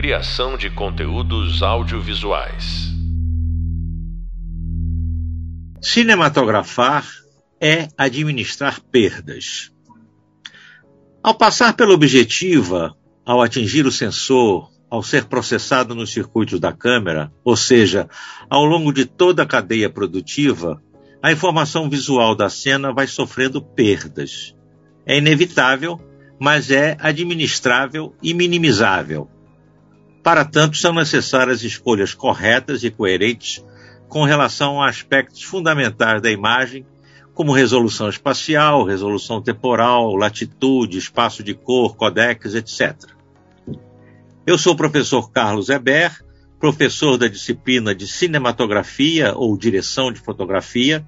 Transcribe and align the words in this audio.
Criação 0.00 0.56
de 0.56 0.70
conteúdos 0.70 1.60
audiovisuais. 1.60 2.94
Cinematografar 5.82 7.04
é 7.60 7.88
administrar 7.98 8.80
perdas. 8.80 9.72
Ao 11.20 11.34
passar 11.34 11.74
pela 11.74 11.94
objetiva, 11.94 12.94
ao 13.26 13.42
atingir 13.42 13.86
o 13.86 13.90
sensor, 13.90 14.70
ao 14.88 15.02
ser 15.02 15.24
processado 15.24 15.96
nos 15.96 16.12
circuitos 16.12 16.60
da 16.60 16.72
câmera, 16.72 17.32
ou 17.44 17.56
seja, 17.56 18.08
ao 18.48 18.64
longo 18.64 18.92
de 18.92 19.04
toda 19.04 19.42
a 19.42 19.46
cadeia 19.46 19.90
produtiva, 19.90 20.80
a 21.20 21.32
informação 21.32 21.90
visual 21.90 22.36
da 22.36 22.48
cena 22.48 22.92
vai 22.92 23.08
sofrendo 23.08 23.60
perdas. 23.60 24.54
É 25.04 25.18
inevitável, 25.18 26.00
mas 26.38 26.70
é 26.70 26.96
administrável 27.00 28.14
e 28.22 28.32
minimizável. 28.32 29.28
Para 30.22 30.44
tanto, 30.44 30.76
são 30.76 30.92
necessárias 30.92 31.62
escolhas 31.62 32.14
corretas 32.14 32.84
e 32.84 32.90
coerentes 32.90 33.64
com 34.08 34.24
relação 34.24 34.82
a 34.82 34.88
aspectos 34.88 35.42
fundamentais 35.42 36.20
da 36.22 36.30
imagem, 36.30 36.86
como 37.34 37.52
resolução 37.52 38.08
espacial, 38.08 38.84
resolução 38.84 39.40
temporal, 39.40 40.16
latitude, 40.16 40.98
espaço 40.98 41.42
de 41.42 41.54
cor, 41.54 41.94
codecs, 41.94 42.54
etc. 42.54 42.96
Eu 44.44 44.58
sou 44.58 44.72
o 44.72 44.76
professor 44.76 45.30
Carlos 45.30 45.68
Eber, 45.68 46.24
professor 46.58 47.16
da 47.16 47.28
disciplina 47.28 47.94
de 47.94 48.08
cinematografia 48.08 49.34
ou 49.36 49.56
direção 49.56 50.10
de 50.10 50.18
fotografia, 50.18 51.06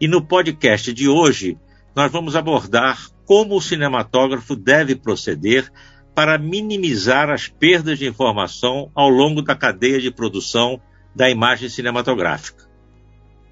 e 0.00 0.06
no 0.06 0.22
podcast 0.22 0.92
de 0.92 1.08
hoje 1.08 1.56
nós 1.94 2.10
vamos 2.12 2.36
abordar 2.36 3.08
como 3.24 3.56
o 3.56 3.60
cinematógrafo 3.60 4.56
deve 4.56 4.94
proceder 4.96 5.70
para 6.20 6.36
minimizar 6.36 7.30
as 7.30 7.48
perdas 7.48 7.98
de 7.98 8.06
informação 8.06 8.90
ao 8.94 9.08
longo 9.08 9.40
da 9.40 9.54
cadeia 9.54 9.98
de 9.98 10.10
produção 10.10 10.78
da 11.16 11.30
imagem 11.30 11.70
cinematográfica. 11.70 12.68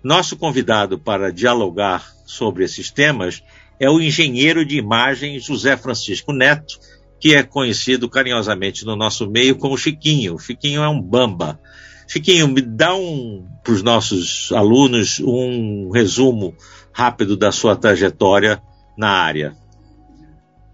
Nosso 0.05 0.36
convidado 0.36 0.98
para 0.98 1.33
dialogar 1.33 2.06
sobre 2.27 2.64
esses 2.64 2.91
temas 2.91 3.42
é 3.80 3.88
o 3.88 3.98
engenheiro 3.98 4.66
de 4.66 4.77
imagem 4.77 5.41
José 5.41 5.78
Francisco 5.78 6.30
Neto, 6.30 6.78
que 7.19 7.34
é 7.34 7.42
conhecido 7.42 8.06
carinhosamente 8.06 8.84
no 8.84 8.94
nosso 8.94 9.30
meio 9.30 9.56
como 9.56 9.78
Chiquinho. 9.78 10.38
Chiquinho 10.38 10.82
é 10.82 10.88
um 10.91 11.00
bamba. 11.00 11.58
Chiquinho, 12.06 12.48
me 12.48 12.60
dá 12.60 12.94
um 12.94 13.48
para 13.64 13.72
os 13.72 13.82
nossos 13.82 14.53
alunos 14.53 15.20
um 15.20 15.88
resumo 15.91 16.55
rápido 16.92 17.34
da 17.34 17.50
sua 17.50 17.75
trajetória 17.75 18.62
na 18.94 19.08
área. 19.08 19.56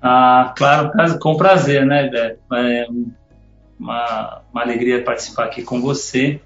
Ah, 0.06 0.52
claro, 0.54 0.90
com 1.18 1.34
prazer, 1.34 1.86
né, 1.86 2.10
Beto? 2.10 2.38
É 2.54 2.86
uma, 3.80 4.42
uma 4.52 4.62
alegria 4.62 5.02
participar 5.02 5.44
aqui 5.44 5.62
com 5.62 5.80
você. 5.80 6.42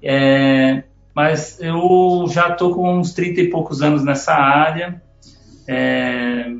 É, 0.00 0.84
mas 1.12 1.58
eu 1.60 2.24
já 2.28 2.50
estou 2.50 2.72
com 2.72 2.96
uns 2.96 3.12
30 3.12 3.40
e 3.40 3.50
poucos 3.50 3.82
anos 3.82 4.04
nessa 4.04 4.32
área. 4.34 5.02
É, 5.66 6.52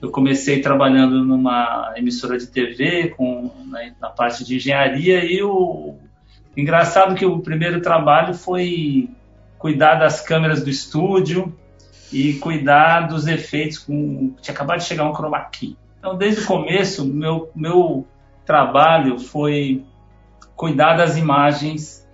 eu 0.00 0.12
comecei 0.12 0.60
trabalhando 0.60 1.24
numa 1.24 1.92
emissora 1.96 2.38
de 2.38 2.46
TV 2.46 3.08
com, 3.16 3.50
na, 3.66 3.80
na 4.00 4.10
parte 4.10 4.44
de 4.44 4.54
engenharia 4.54 5.24
e 5.24 5.42
o 5.42 5.96
engraçado 6.56 7.16
que 7.16 7.26
o 7.26 7.40
primeiro 7.40 7.80
trabalho 7.80 8.32
foi 8.32 9.10
cuidar 9.58 9.96
das 9.96 10.20
câmeras 10.20 10.62
do 10.62 10.70
estúdio, 10.70 11.52
e 12.12 12.34
cuidar 12.34 13.08
dos 13.08 13.26
efeitos 13.26 13.78
com 13.78 14.34
tinha 14.40 14.54
acabado 14.54 14.78
de 14.78 14.84
chegar 14.84 15.04
um 15.04 15.14
chroma 15.14 15.40
key. 15.44 15.76
Então, 15.98 16.16
desde 16.16 16.42
o 16.42 16.46
começo, 16.46 17.04
meu 17.04 17.50
meu 17.54 18.06
trabalho 18.44 19.18
foi 19.18 19.84
cuidar 20.56 20.96
das 20.96 21.16
imagens, 21.16 22.06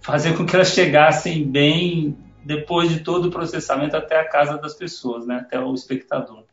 fazer 0.00 0.36
com 0.36 0.44
que 0.44 0.54
elas 0.54 0.68
chegassem 0.68 1.46
bem 1.46 2.16
depois 2.44 2.90
de 2.90 3.00
todo 3.00 3.28
o 3.28 3.30
processamento 3.30 3.96
até 3.96 4.20
a 4.20 4.28
casa 4.28 4.56
das 4.58 4.74
pessoas, 4.74 5.26
né, 5.26 5.36
até 5.36 5.58
o 5.58 5.74
espectador. 5.74 6.44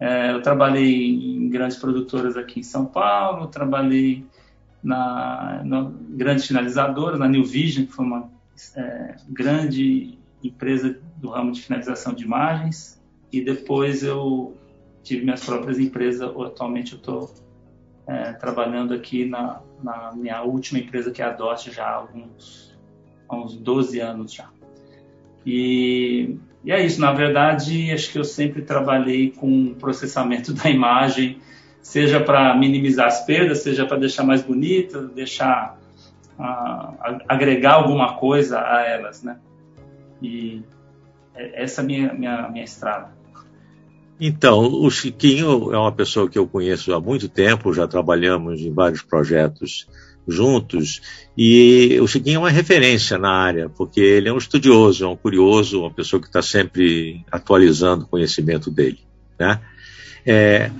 É, 0.00 0.32
eu 0.32 0.42
trabalhei 0.42 1.14
em 1.14 1.48
grandes 1.48 1.76
produtoras 1.76 2.36
aqui 2.36 2.60
em 2.60 2.64
São 2.64 2.84
Paulo, 2.84 3.46
trabalhei 3.46 4.26
na, 4.82 5.62
na 5.64 5.90
grandes 6.10 6.46
finalizadoras, 6.46 7.18
na 7.18 7.28
New 7.28 7.44
Vision, 7.44 7.86
que 7.86 7.92
foi 7.92 8.04
uma 8.04 8.28
é, 8.76 9.16
grande 9.28 10.18
empresa 10.42 10.98
do 11.24 11.30
ramo 11.30 11.52
de 11.52 11.62
finalização 11.62 12.12
de 12.12 12.22
imagens 12.22 13.02
e 13.32 13.40
depois 13.40 14.02
eu 14.04 14.54
tive 15.02 15.24
minhas 15.24 15.42
próprias 15.42 15.78
empresas. 15.78 16.20
Atualmente 16.22 16.92
eu 16.92 16.98
estou 16.98 17.34
é, 18.06 18.34
trabalhando 18.34 18.92
aqui 18.92 19.24
na, 19.24 19.62
na, 19.82 20.12
minha 20.14 20.42
última 20.42 20.78
empresa 20.78 21.10
que 21.10 21.22
é 21.22 21.24
a 21.24 21.30
DOT 21.30 21.72
já 21.72 21.86
há 21.86 21.94
alguns 21.94 22.78
há 23.26 23.36
uns 23.36 23.56
12 23.56 24.00
anos 24.00 24.34
já. 24.34 24.50
E, 25.46 26.36
e 26.62 26.70
é 26.70 26.84
isso, 26.84 27.00
na 27.00 27.12
verdade, 27.12 27.90
acho 27.90 28.12
que 28.12 28.18
eu 28.18 28.24
sempre 28.24 28.60
trabalhei 28.60 29.30
com 29.30 29.74
processamento 29.74 30.52
da 30.54 30.68
imagem, 30.68 31.38
seja 31.80 32.20
para 32.20 32.54
minimizar 32.54 33.06
as 33.06 33.24
perdas, 33.24 33.62
seja 33.62 33.86
para 33.86 33.96
deixar 33.96 34.24
mais 34.24 34.42
bonita, 34.42 35.00
deixar 35.02 35.78
uh, 36.38 37.18
agregar 37.26 37.74
alguma 37.74 38.14
coisa 38.16 38.60
a 38.60 38.82
elas, 38.82 39.22
né? 39.22 39.38
E 40.22 40.62
essa 41.34 41.80
é 41.80 41.84
minha, 41.84 42.12
minha, 42.12 42.48
minha 42.48 42.64
estrada. 42.64 43.12
Então, 44.20 44.60
o 44.60 44.90
Chiquinho 44.90 45.72
é 45.72 45.78
uma 45.78 45.92
pessoa 45.92 46.28
que 46.28 46.38
eu 46.38 46.46
conheço 46.46 46.94
há 46.94 47.00
muito 47.00 47.28
tempo, 47.28 47.74
já 47.74 47.86
trabalhamos 47.86 48.60
em 48.60 48.72
vários 48.72 49.02
projetos 49.02 49.88
juntos, 50.26 51.02
e 51.36 51.98
o 52.00 52.06
Chiquinho 52.06 52.36
é 52.36 52.38
uma 52.38 52.50
referência 52.50 53.18
na 53.18 53.30
área, 53.30 53.68
porque 53.68 54.00
ele 54.00 54.28
é 54.28 54.32
um 54.32 54.38
estudioso, 54.38 55.04
é 55.04 55.08
um 55.08 55.16
curioso, 55.16 55.80
uma 55.80 55.90
pessoa 55.90 56.20
que 56.20 56.28
está 56.28 56.40
sempre 56.40 57.24
atualizando 57.30 58.04
o 58.04 58.08
conhecimento 58.08 58.70
dele. 58.70 59.00
Né? 59.38 59.60
É, 60.24 60.70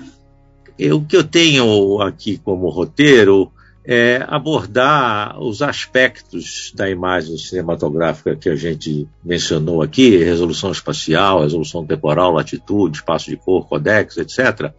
o 0.93 1.05
que 1.05 1.17
eu 1.17 1.25
tenho 1.25 2.01
aqui 2.01 2.39
como 2.39 2.71
roteiro 2.71 3.53
é, 3.87 4.25
abordar 4.29 5.39
os 5.41 5.61
aspectos 5.61 6.73
da 6.75 6.89
imagem 6.89 7.37
cinematográfica 7.37 8.35
que 8.35 8.49
a 8.49 8.57
gente 8.57 9.07
mencionou 9.23 9.83
aqui, 9.83 10.17
resolução 10.17 10.73
espacial, 10.73 11.43
resolução 11.43 11.85
temporal, 11.85 12.33
latitude, 12.33 12.99
espaço 12.99 13.31
de 13.31 13.37
cor, 13.37 13.69
codex, 13.69 14.17
etc., 14.17 14.73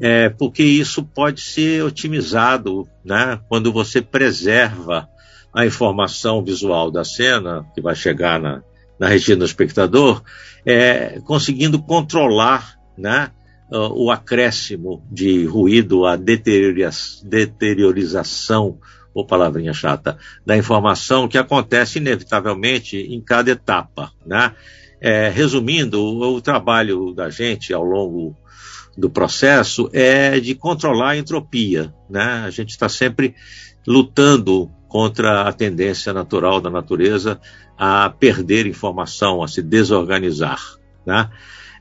é, 0.00 0.28
porque 0.28 0.62
isso 0.62 1.04
pode 1.04 1.40
ser 1.40 1.84
otimizado 1.84 2.86
né, 3.04 3.40
quando 3.48 3.72
você 3.72 4.02
preserva 4.02 5.08
a 5.52 5.64
informação 5.64 6.42
visual 6.42 6.90
da 6.90 7.04
cena, 7.04 7.64
que 7.74 7.80
vai 7.80 7.94
chegar 7.94 8.40
na, 8.40 8.60
na 8.98 9.08
retina 9.08 9.36
do 9.36 9.44
espectador, 9.44 10.20
é, 10.66 11.20
conseguindo 11.24 11.80
controlar 11.80 12.76
né, 12.98 13.30
uh, 13.74 13.92
o 13.92 14.10
acréscimo 14.10 15.06
de 15.10 15.44
ruído, 15.44 16.06
a 16.06 16.16
deteriorização, 16.16 18.78
ou 19.12 19.26
palavrinha 19.26 19.72
chata, 19.72 20.16
da 20.46 20.56
informação 20.56 21.26
que 21.28 21.38
acontece 21.38 21.98
inevitavelmente 21.98 22.96
em 22.96 23.20
cada 23.20 23.50
etapa. 23.50 24.12
Né? 24.24 24.54
É, 25.00 25.28
resumindo, 25.28 26.00
o, 26.00 26.36
o 26.36 26.40
trabalho 26.40 27.12
da 27.12 27.28
gente 27.30 27.74
ao 27.74 27.82
longo 27.84 28.36
do 28.96 29.10
processo 29.10 29.90
é 29.92 30.38
de 30.40 30.54
controlar 30.54 31.10
a 31.10 31.16
entropia. 31.16 31.92
Né? 32.08 32.44
A 32.44 32.50
gente 32.50 32.70
está 32.70 32.88
sempre 32.88 33.34
lutando 33.86 34.70
contra 34.88 35.42
a 35.42 35.52
tendência 35.52 36.12
natural 36.12 36.60
da 36.60 36.70
natureza 36.70 37.40
a 37.76 38.08
perder 38.08 38.66
informação, 38.66 39.42
a 39.42 39.48
se 39.48 39.60
desorganizar. 39.62 40.60
Né? 41.04 41.28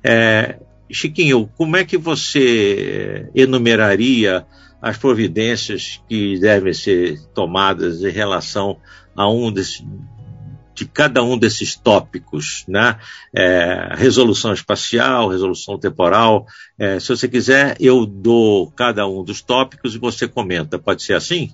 É, 0.04 0.60
Chiquinho, 0.94 1.50
como 1.58 1.76
é 1.76 1.84
que 1.84 1.98
você 1.98 3.30
enumeraria 3.34 4.46
as 4.82 4.98
providências 4.98 6.02
que 6.10 6.38
devem 6.40 6.74
ser 6.74 7.20
tomadas 7.34 8.04
em 8.04 8.12
relação 8.12 8.78
a 9.16 9.30
um 9.30 9.52
desse, 9.52 9.86
de 10.76 10.86
cada 10.86 11.24
um 11.24 11.38
desses 11.38 11.76
tópicos, 11.76 12.66
né? 12.68 13.00
É, 13.34 13.94
resolução 13.96 14.52
espacial, 14.52 15.30
resolução 15.30 15.80
temporal. 15.80 16.46
É, 16.78 17.00
se 17.00 17.08
você 17.08 17.30
quiser, 17.30 17.78
eu 17.80 18.06
dou 18.06 18.72
cada 18.72 19.08
um 19.08 19.24
dos 19.24 19.42
tópicos 19.42 19.96
e 19.96 20.00
você 20.00 20.28
comenta. 20.28 20.78
Pode 20.78 21.04
ser 21.04 21.14
assim? 21.14 21.54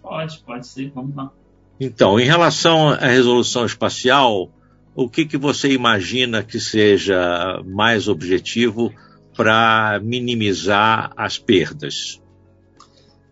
Pode, 0.00 0.38
pode 0.46 0.66
ser. 0.66 0.92
Vamos 0.94 1.16
lá. 1.16 1.32
Então, 1.80 2.18
em 2.18 2.24
relação 2.24 2.90
à 2.90 3.06
resolução 3.06 3.64
espacial, 3.64 4.50
o 4.98 5.08
que, 5.08 5.24
que 5.24 5.36
você 5.36 5.72
imagina 5.72 6.42
que 6.42 6.58
seja 6.58 7.62
mais 7.64 8.08
objetivo 8.08 8.92
para 9.36 10.00
minimizar 10.02 11.12
as 11.16 11.38
perdas? 11.38 12.20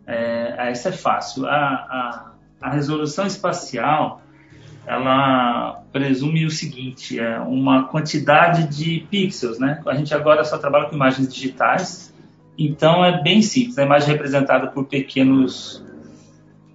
É, 0.06 0.70
isso 0.70 0.86
é 0.86 0.92
fácil. 0.92 1.44
A, 1.44 1.50
a, 1.50 2.32
a, 2.60 2.70
resolução 2.70 3.26
espacial 3.26 4.22
ela 4.86 5.82
presume 5.92 6.46
o 6.46 6.50
seguinte: 6.50 7.18
é 7.18 7.40
uma 7.40 7.88
quantidade 7.88 8.68
de 8.68 9.04
pixels, 9.10 9.58
né? 9.58 9.82
A 9.88 9.94
gente 9.96 10.14
agora 10.14 10.44
só 10.44 10.58
trabalha 10.58 10.88
com 10.88 10.94
imagens 10.94 11.26
digitais, 11.34 12.14
então 12.56 13.04
é 13.04 13.20
bem 13.20 13.42
simples. 13.42 13.76
A 13.76 13.82
imagem 13.82 14.10
é 14.10 14.12
representada 14.12 14.68
por 14.68 14.84
pequenos 14.84 15.84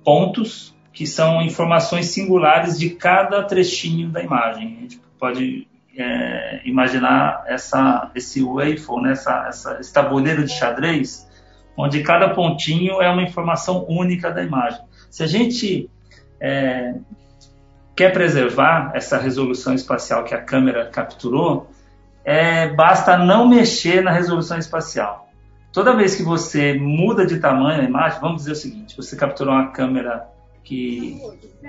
pontos 0.04 0.76
que 0.94 1.08
são 1.08 1.42
informações 1.42 2.08
singulares 2.08 2.78
de 2.78 2.90
cada 2.92 3.44
trechinho 3.44 4.10
da 4.10 4.22
imagem. 4.22 4.78
A 4.78 4.82
gente 4.82 5.02
pode 5.18 5.68
é, 5.98 6.62
imaginar 6.66 7.44
essa, 7.48 8.12
esse 8.16 8.44
waveform, 8.44 9.04
né, 9.04 9.12
essa, 9.12 9.46
essa, 9.48 9.78
esse 9.80 9.94
tabuleiro 9.94 10.44
de 10.44 10.52
xadrez, 10.52 11.28
onde 11.78 12.04
cada 12.04 12.30
pontinho 12.30 13.02
é 13.02 13.10
uma 13.10 13.24
informação 13.24 13.86
única 13.88 14.32
da 14.32 14.44
imagem. 14.44 14.82
Se 15.10 15.24
a 15.24 15.28
gente 15.28 15.90
é, 16.40 16.96
quer 17.96 18.12
preservar 18.12 18.92
essa 18.94 19.18
resolução 19.18 19.74
espacial 19.74 20.24
que 20.24 20.34
a 20.34 20.42
câmera 20.42 20.88
capturou, 20.88 21.70
é, 22.24 22.68
basta 22.70 23.18
não 23.18 23.48
mexer 23.48 24.04
na 24.04 24.12
resolução 24.12 24.58
espacial. 24.58 25.30
Toda 25.72 25.96
vez 25.96 26.16
que 26.16 26.24
você 26.24 26.74
muda 26.74 27.26
de 27.26 27.40
tamanho 27.40 27.82
a 27.82 27.86
imagem, 27.86 28.20
vamos 28.20 28.42
dizer 28.42 28.52
o 28.52 28.56
seguinte: 28.56 28.96
você 28.96 29.16
capturou 29.16 29.54
uma 29.54 29.72
câmera 29.72 30.28
que 30.64 31.20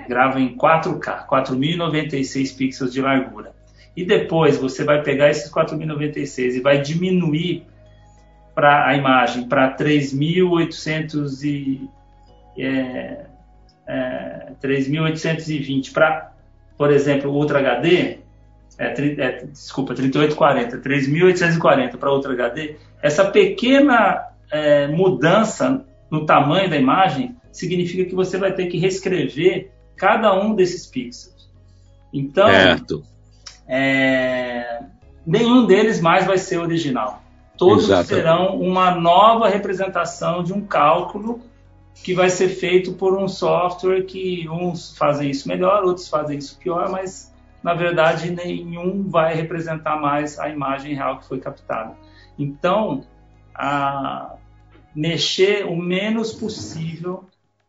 grava 0.07 0.39
em 0.39 0.55
4K, 0.55 1.25
4096 1.25 2.51
pixels 2.53 2.93
de 2.93 3.01
largura. 3.01 3.53
E 3.95 4.05
depois 4.05 4.57
você 4.57 4.83
vai 4.83 5.01
pegar 5.03 5.29
esses 5.29 5.49
4096 5.49 6.55
e 6.55 6.59
vai 6.61 6.81
diminuir 6.81 7.65
para 8.55 8.87
a 8.87 8.95
imagem 8.95 9.47
para 9.47 9.69
3800 9.69 11.43
e 11.43 11.89
é, 12.57 13.25
é, 13.87 14.51
3820 14.59 15.91
para, 15.91 16.31
por 16.77 16.91
exemplo, 16.91 17.31
Ultra 17.31 17.59
HD, 17.59 18.19
é, 18.77 18.85
é, 18.87 19.45
desculpa, 19.45 19.93
3840, 19.93 20.77
3840 20.79 21.97
para 21.97 22.11
Ultra 22.11 22.33
HD, 22.33 22.75
essa 23.01 23.25
pequena 23.25 24.27
é, 24.51 24.87
mudança 24.87 25.85
no 26.13 26.27
tamanho 26.27 26.69
da 26.69 26.77
imagem 26.77 27.35
significa 27.51 28.05
que 28.05 28.13
você 28.13 28.37
vai 28.37 28.53
ter 28.53 28.67
que 28.67 28.77
reescrever 28.77 29.71
cada 29.95 30.31
um 30.39 30.53
desses 30.53 30.85
pixels. 30.85 31.49
Então, 32.13 32.47
é, 33.67 34.83
nenhum 35.25 35.65
deles 35.65 35.99
mais 35.99 36.27
vai 36.27 36.37
ser 36.37 36.59
original. 36.59 37.23
Todos 37.57 37.85
Exato. 37.85 38.09
serão 38.09 38.59
uma 38.61 38.91
nova 38.91 39.49
representação 39.49 40.43
de 40.43 40.53
um 40.53 40.61
cálculo 40.61 41.41
que 41.95 42.13
vai 42.13 42.29
ser 42.29 42.49
feito 42.49 42.93
por 42.93 43.17
um 43.17 43.27
software 43.27 44.03
que 44.03 44.47
uns 44.47 44.95
fazem 44.95 45.31
isso 45.31 45.47
melhor, 45.47 45.83
outros 45.83 46.07
fazem 46.07 46.37
isso 46.37 46.59
pior, 46.59 46.91
mas 46.91 47.33
na 47.63 47.73
verdade 47.73 48.29
nenhum 48.29 49.09
vai 49.09 49.33
representar 49.33 49.99
mais 49.99 50.37
a 50.37 50.47
imagem 50.47 50.93
real 50.93 51.17
que 51.17 51.27
foi 51.27 51.39
captada. 51.39 51.95
Então, 52.37 53.03
a, 53.55 54.35
mexer 54.95 55.65
o 55.65 55.75
menos 55.75 56.33
possível 56.33 57.25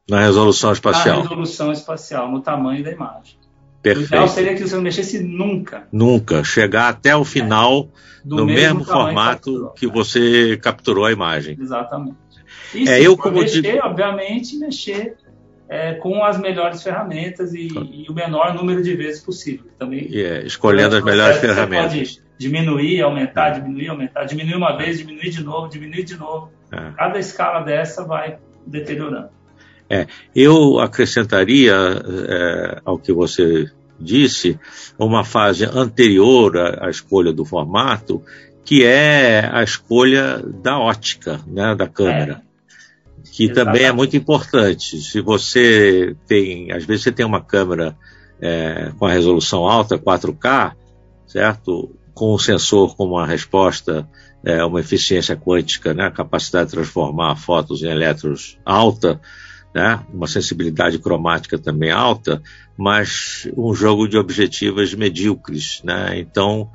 na 0.09 0.21
resolução 0.21 0.73
espacial. 0.73 1.17
Na 1.17 1.23
resolução 1.23 1.73
espacial, 1.73 2.31
no 2.31 2.41
tamanho 2.41 2.85
da 2.85 2.91
imagem. 2.91 3.39
Perfeito. 3.83 4.07
O 4.07 4.15
ideal 4.15 4.29
seria 4.29 4.55
que 4.55 4.67
você 4.67 4.75
não 4.75 4.83
mexesse 4.83 5.23
nunca. 5.23 5.87
Nunca. 5.93 6.43
Chegar 6.43 6.89
até 6.89 7.15
o 7.15 7.25
final 7.25 7.91
é. 7.91 8.29
no 8.29 8.47
mesmo, 8.47 8.79
mesmo 8.79 8.85
formato 8.85 9.73
que, 9.75 9.87
que 9.87 9.93
você 9.93 10.59
capturou 10.63 11.05
a 11.05 11.13
imagem. 11.13 11.57
Exatamente. 11.61 12.17
E 12.75 12.89
é, 12.89 13.01
eu 13.01 13.17
como 13.17 13.41
mexer, 13.41 13.81
obviamente, 13.85 14.57
mexer 14.57 15.17
é, 15.69 15.95
com 15.95 16.25
as 16.25 16.39
melhores 16.39 16.83
ferramentas 16.83 17.55
e, 17.55 17.69
e, 17.69 18.07
o 18.09 18.15
menor 18.15 18.55
número 18.55 18.83
de 18.83 18.95
vezes 18.95 19.21
possível. 19.21 19.67
Também, 19.79 20.09
yeah, 20.11 20.47
escolhendo 20.47 20.97
as 20.97 21.05
melhores 21.05 21.39
ferramentas. 21.39 22.23
diminuir, 22.39 23.03
aumentar, 23.03 23.51
diminuir, 23.51 23.89
aumentar, 23.89 24.25
diminuir 24.25 24.57
uma 24.57 24.77
vez, 24.77 24.99
diminuir 24.99 25.31
de 25.31 25.43
novo, 25.43 25.69
diminuir 25.69 26.05
de 26.05 26.17
novo. 26.17 26.51
É. 26.75 26.93
Cada 26.97 27.19
escala 27.19 27.61
dessa 27.61 28.05
vai 28.05 28.39
deteriorando. 28.67 29.29
É, 29.89 30.07
eu 30.35 30.81
acrescentaria 30.81 31.75
é, 31.75 32.81
ao 32.85 32.99
que 32.99 33.13
você 33.13 33.71
disse 34.01 34.59
uma 34.99 35.25
fase 35.25 35.65
anterior 35.65 36.57
à, 36.57 36.87
à, 36.87 36.91
escolha 36.91 37.33
do 37.33 37.45
formato, 37.45 38.23
que 38.65 38.85
é 38.85 39.49
a 39.53 39.63
escolha 39.63 40.43
da 40.63 40.79
ótica, 40.79 41.41
né, 41.47 41.75
da 41.75 41.87
câmera. 41.87 42.41
É. 42.41 42.55
Que 43.31 43.45
Exatamente. 43.45 43.55
também 43.55 43.83
é 43.85 43.93
muito 43.93 44.17
importante. 44.17 45.01
Se 45.01 45.21
você 45.21 46.17
tem, 46.27 46.73
às 46.73 46.85
vezes 46.85 47.03
você 47.03 47.13
tem 47.13 47.27
uma 47.27 47.43
câmera 47.43 47.97
é, 48.41 48.93
com 48.99 49.07
a 49.07 49.13
resolução 49.13 49.67
alta, 49.67 49.99
4K, 49.99 50.73
certo? 51.27 51.95
Com 52.15 52.33
o 52.33 52.39
sensor 52.39 52.97
com 52.97 53.05
uma 53.05 53.27
resposta 53.27 54.09
é, 54.45 54.65
uma 54.65 54.81
eficiência 54.81 55.37
quântica, 55.37 55.95
né, 55.95 56.07
a 56.07 56.11
capacidade 56.11 56.67
de 56.67 56.73
transformar 56.73 57.37
fotos 57.37 57.83
em 57.83 57.89
elétrons 57.89 58.59
alta, 58.65 59.21
né? 59.75 60.01
uma 60.13 60.29
sensibilidade 60.29 60.99
cromática 61.01 61.59
também 61.59 61.91
alta, 61.91 62.41
mas 62.77 63.49
um 63.57 63.75
jogo 63.75 64.07
de 64.07 64.17
objetivas 64.17 64.95
medíocres. 64.95 65.83
Né? 65.83 66.21
Então, 66.21 66.71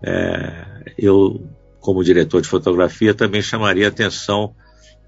é, 0.00 0.92
eu, 0.96 1.44
como 1.80 2.04
diretor 2.04 2.40
de 2.40 2.48
fotografia, 2.48 3.12
também 3.12 3.42
chamaria 3.42 3.88
atenção 3.88 4.54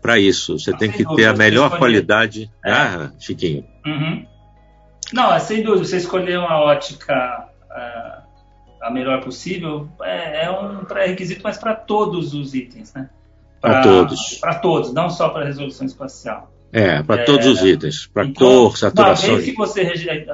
para 0.03 0.19
isso. 0.19 0.59
Você 0.59 0.77
tem 0.77 0.91
que 0.91 1.05
ter 1.15 1.27
a 1.27 1.35
melhor 1.35 1.79
qualidade, 1.79 2.51
é. 2.65 2.71
né, 2.71 3.13
Chiquinho? 3.21 3.65
Uhum. 3.87 4.27
Não, 5.13 5.33
é 5.33 5.39
sem 5.39 5.63
dúvida, 5.63 5.85
você 5.85 5.99
escolher 5.99 6.39
uma 6.39 6.61
ótica 6.61 7.49
uh, 7.71 8.16
a 8.81 8.91
melhor 8.91 9.23
possível 9.23 9.89
é, 10.03 10.45
é 10.45 10.51
um 10.51 10.85
pré-requisito, 10.85 11.41
mas 11.43 11.59
para 11.59 11.75
todos 11.75 12.35
os 12.35 12.55
itens, 12.55 12.93
né? 12.95 13.09
Para 13.61 13.83
todos. 13.83 14.39
Para 14.41 14.55
todos, 14.57 14.93
não 14.93 15.11
só 15.11 15.29
para 15.29 15.45
resolução 15.45 15.87
espacial. 15.87 16.51
É, 16.73 17.03
para 17.03 17.23
é, 17.23 17.25
todos 17.25 17.47
os 17.47 17.63
itens, 17.63 18.07
para 18.07 18.25
então, 18.25 18.47
cor, 18.47 18.77
saturação. 18.77 19.31
Uma 19.31 19.39
vez 19.39 19.51
que 19.51 19.57
você 19.57 20.27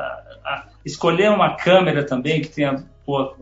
escolher 0.84 1.30
uma 1.30 1.56
câmera 1.56 2.04
também 2.04 2.40
que 2.40 2.48
tenha 2.48 2.84
boa, 3.06 3.36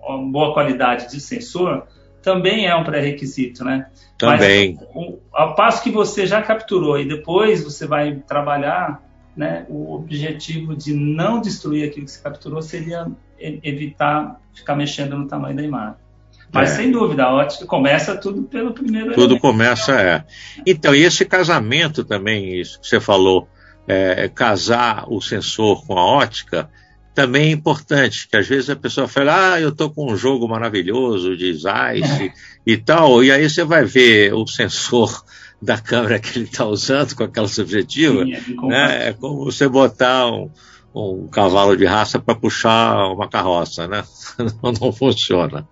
uma 0.00 0.30
boa 0.30 0.52
qualidade 0.52 1.10
de 1.10 1.20
sensor, 1.20 1.86
também 2.22 2.66
é 2.66 2.74
um 2.74 2.84
pré-requisito, 2.84 3.64
né? 3.64 3.86
Também. 4.18 4.74
Mas, 4.74 4.88
o, 4.94 5.18
ao 5.32 5.54
passo 5.54 5.82
que 5.82 5.90
você 5.90 6.26
já 6.26 6.42
capturou 6.42 6.98
e 6.98 7.06
depois 7.06 7.62
você 7.62 7.86
vai 7.86 8.16
trabalhar, 8.26 9.00
né, 9.36 9.66
o 9.68 9.94
objetivo 9.94 10.74
de 10.74 10.94
não 10.94 11.40
destruir 11.40 11.88
aquilo 11.88 12.06
que 12.06 12.12
você 12.12 12.22
capturou 12.22 12.62
seria 12.62 13.06
evitar 13.38 14.40
ficar 14.54 14.74
mexendo 14.74 15.16
no 15.16 15.28
tamanho 15.28 15.54
da 15.54 15.62
imagem. 15.62 16.06
Mas, 16.50 16.72
é. 16.72 16.76
sem 16.76 16.90
dúvida, 16.90 17.24
a 17.24 17.34
ótica 17.34 17.66
começa 17.66 18.16
tudo 18.16 18.44
pelo 18.44 18.72
primeiro 18.72 19.08
Tudo 19.08 19.34
elemento. 19.34 19.40
começa, 19.40 19.92
é. 20.00 20.24
Então, 20.64 20.94
e 20.94 21.02
esse 21.02 21.24
casamento 21.24 22.04
também, 22.04 22.58
isso 22.58 22.80
que 22.80 22.86
você 22.86 23.00
falou, 23.00 23.48
é, 23.86 24.28
casar 24.28 25.04
o 25.08 25.20
sensor 25.20 25.84
com 25.86 25.98
a 25.98 26.04
ótica, 26.04 26.70
também 27.14 27.48
é 27.48 27.52
importante, 27.52 28.28
que 28.28 28.36
às 28.36 28.46
vezes 28.46 28.70
a 28.70 28.76
pessoa 28.76 29.08
fala, 29.08 29.54
ah, 29.54 29.60
eu 29.60 29.70
estou 29.70 29.90
com 29.90 30.12
um 30.12 30.16
jogo 30.16 30.46
maravilhoso 30.46 31.36
de 31.36 31.52
Zeiss 31.54 32.20
é. 32.20 32.32
e 32.64 32.76
tal, 32.76 33.24
e 33.24 33.32
aí 33.32 33.48
você 33.48 33.64
vai 33.64 33.84
ver 33.84 34.34
o 34.34 34.46
sensor 34.46 35.24
da 35.66 35.78
câmera 35.78 36.20
que 36.20 36.38
ele 36.38 36.44
está 36.44 36.64
usando 36.64 37.14
com 37.16 37.24
aquela 37.24 37.48
subjetiva, 37.48 38.24
Sim, 38.24 38.34
é, 38.34 38.68
né? 38.68 39.08
é 39.08 39.12
como 39.12 39.44
você 39.44 39.68
botar 39.68 40.28
um, 40.28 40.48
um 40.94 41.26
cavalo 41.26 41.76
de 41.76 41.84
raça 41.84 42.20
para 42.20 42.36
puxar 42.36 43.12
uma 43.12 43.28
carroça, 43.28 43.88
né? 43.88 44.04
não, 44.62 44.72
não 44.80 44.92
funciona. 44.92 45.68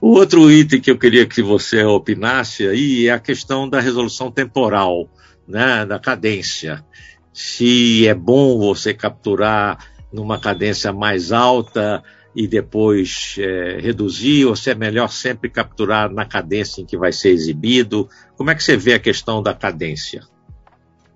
O 0.00 0.10
outro 0.10 0.50
item 0.50 0.80
que 0.80 0.90
eu 0.90 0.98
queria 0.98 1.24
que 1.26 1.42
você 1.42 1.82
opinasse 1.82 2.68
aí 2.68 3.08
é 3.08 3.12
a 3.12 3.18
questão 3.18 3.66
da 3.66 3.80
resolução 3.80 4.30
temporal, 4.30 5.08
né, 5.48 5.86
da 5.86 5.98
cadência. 5.98 6.84
Se 7.32 8.06
é 8.06 8.14
bom 8.14 8.58
você 8.58 8.92
capturar 8.92 9.78
numa 10.12 10.38
cadência 10.38 10.92
mais 10.92 11.32
alta 11.32 12.02
e 12.34 12.48
depois 12.48 13.36
é, 13.38 13.78
reduzir, 13.80 14.44
ou 14.44 14.56
se 14.56 14.70
é 14.70 14.74
melhor 14.74 15.08
sempre 15.08 15.48
capturar 15.48 16.10
na 16.10 16.24
cadência 16.24 16.82
em 16.82 16.84
que 16.84 16.96
vai 16.96 17.12
ser 17.12 17.30
exibido. 17.30 18.08
Como 18.36 18.50
é 18.50 18.54
que 18.54 18.62
você 18.62 18.76
vê 18.76 18.94
a 18.94 18.98
questão 18.98 19.42
da 19.42 19.54
cadência? 19.54 20.22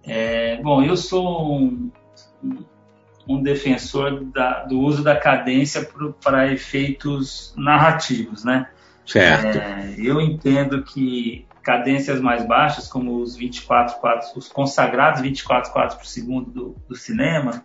É, 0.04 0.60
bom, 0.62 0.82
eu 0.82 0.96
sou 0.96 1.56
um, 1.56 1.90
um 3.28 3.42
defensor 3.42 4.24
da, 4.24 4.64
do 4.64 4.78
uso 4.80 5.02
da 5.02 5.16
cadência 5.16 5.88
para 6.22 6.52
efeitos 6.52 7.52
narrativos, 7.56 8.44
né? 8.44 8.68
Certo. 9.04 9.58
É, 9.58 9.94
eu 9.98 10.20
entendo 10.20 10.82
que 10.84 11.46
cadências 11.62 12.20
mais 12.20 12.46
baixas, 12.46 12.88
como 12.88 13.20
os 13.20 13.36
24 13.36 13.96
quadros, 14.00 14.34
os 14.34 14.48
consagrados 14.48 15.20
24 15.20 15.72
quadros 15.72 15.96
por 15.96 16.06
segundo 16.06 16.50
do, 16.50 16.76
do 16.88 16.94
cinema, 16.94 17.64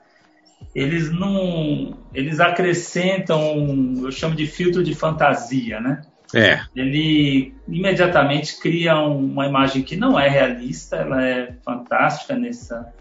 eles 0.73 1.11
não, 1.11 1.97
eles 2.13 2.39
acrescentam, 2.39 3.95
eu 4.01 4.11
chamo 4.11 4.35
de 4.35 4.47
filtro 4.47 4.83
de 4.83 4.93
fantasia, 4.95 5.79
né? 5.79 6.01
É. 6.33 6.61
Ele 6.75 7.53
imediatamente 7.67 8.59
cria 8.59 8.97
uma 8.97 9.45
imagem 9.45 9.83
que 9.83 9.95
não 9.95 10.19
é 10.19 10.27
realista, 10.27 10.95
ela 10.95 11.23
é 11.23 11.55
fantástica 11.63 12.35
nessa, 12.35 12.91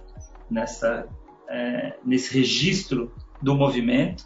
nessa, 0.51 1.07
é, 1.49 1.95
nesse 2.05 2.37
registro 2.39 3.13
do 3.41 3.55
movimento, 3.55 4.25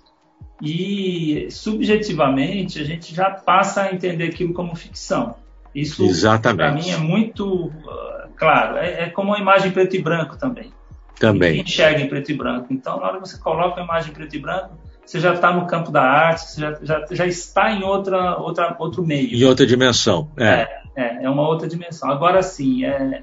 e 0.61 1.49
subjetivamente 1.51 2.81
a 2.81 2.85
gente 2.85 3.15
já 3.15 3.31
passa 3.31 3.83
a 3.83 3.93
entender 3.93 4.25
aquilo 4.25 4.53
como 4.55 4.75
ficção. 4.75 5.37
Isso 5.75 6.07
para 6.41 6.73
mim 6.73 6.89
é 6.89 6.97
muito 6.97 7.67
uh, 7.67 8.29
claro. 8.35 8.79
É, 8.79 9.05
é, 9.05 9.11
como 9.11 9.33
uma 9.33 9.39
imagem 9.39 9.71
preto 9.71 9.95
e 9.95 10.01
branco 10.01 10.39
também. 10.39 10.73
Também. 11.19 11.61
enxerga 11.61 12.01
em 12.01 12.09
preto 12.09 12.31
e 12.31 12.35
branco. 12.35 12.67
Então, 12.71 13.01
na 13.01 13.07
hora 13.07 13.21
que 13.21 13.29
você 13.29 13.39
coloca 13.39 13.81
a 13.81 13.85
imagem 13.85 14.11
em 14.11 14.15
preto 14.15 14.37
e 14.37 14.39
branco, 14.39 14.79
você 15.05 15.21
já 15.21 15.35
está 15.35 15.53
no 15.53 15.67
campo 15.67 15.91
da 15.91 16.03
arte, 16.03 16.51
você 16.51 16.61
já, 16.61 16.79
já, 16.83 17.07
já 17.11 17.27
está 17.27 17.73
em 17.73 17.85
outra, 17.85 18.39
outra, 18.39 18.75
outro 18.79 19.07
meio. 19.07 19.35
Em 19.35 19.45
outra 19.45 19.65
dimensão. 19.65 20.31
É, 20.37 20.45
é, 20.45 20.81
é, 20.97 21.25
é 21.25 21.31
uma 21.31 21.47
outra 21.49 21.69
dimensão. 21.69 22.11
Agora, 22.11 22.43
sim, 22.43 22.85
é, 22.85 23.23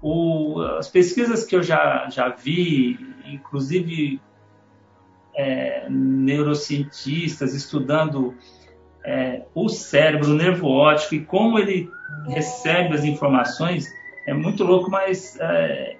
o, 0.00 0.60
as 0.78 0.88
pesquisas 0.88 1.44
que 1.44 1.54
eu 1.54 1.62
já, 1.62 2.08
já 2.08 2.28
vi, 2.28 2.98
inclusive 3.26 4.20
é, 5.36 5.86
neurocientistas 5.88 7.54
estudando 7.54 8.34
é, 9.04 9.42
o 9.54 9.68
cérebro, 9.68 10.32
o 10.32 10.34
nervo 10.34 10.66
óptico 10.66 11.14
e 11.14 11.24
como 11.24 11.58
ele 11.58 11.90
recebe 12.26 12.94
as 12.94 13.04
informações, 13.04 13.86
é 14.26 14.34
muito 14.34 14.64
louco, 14.64 14.90
mas 14.90 15.38
é, 15.40 15.96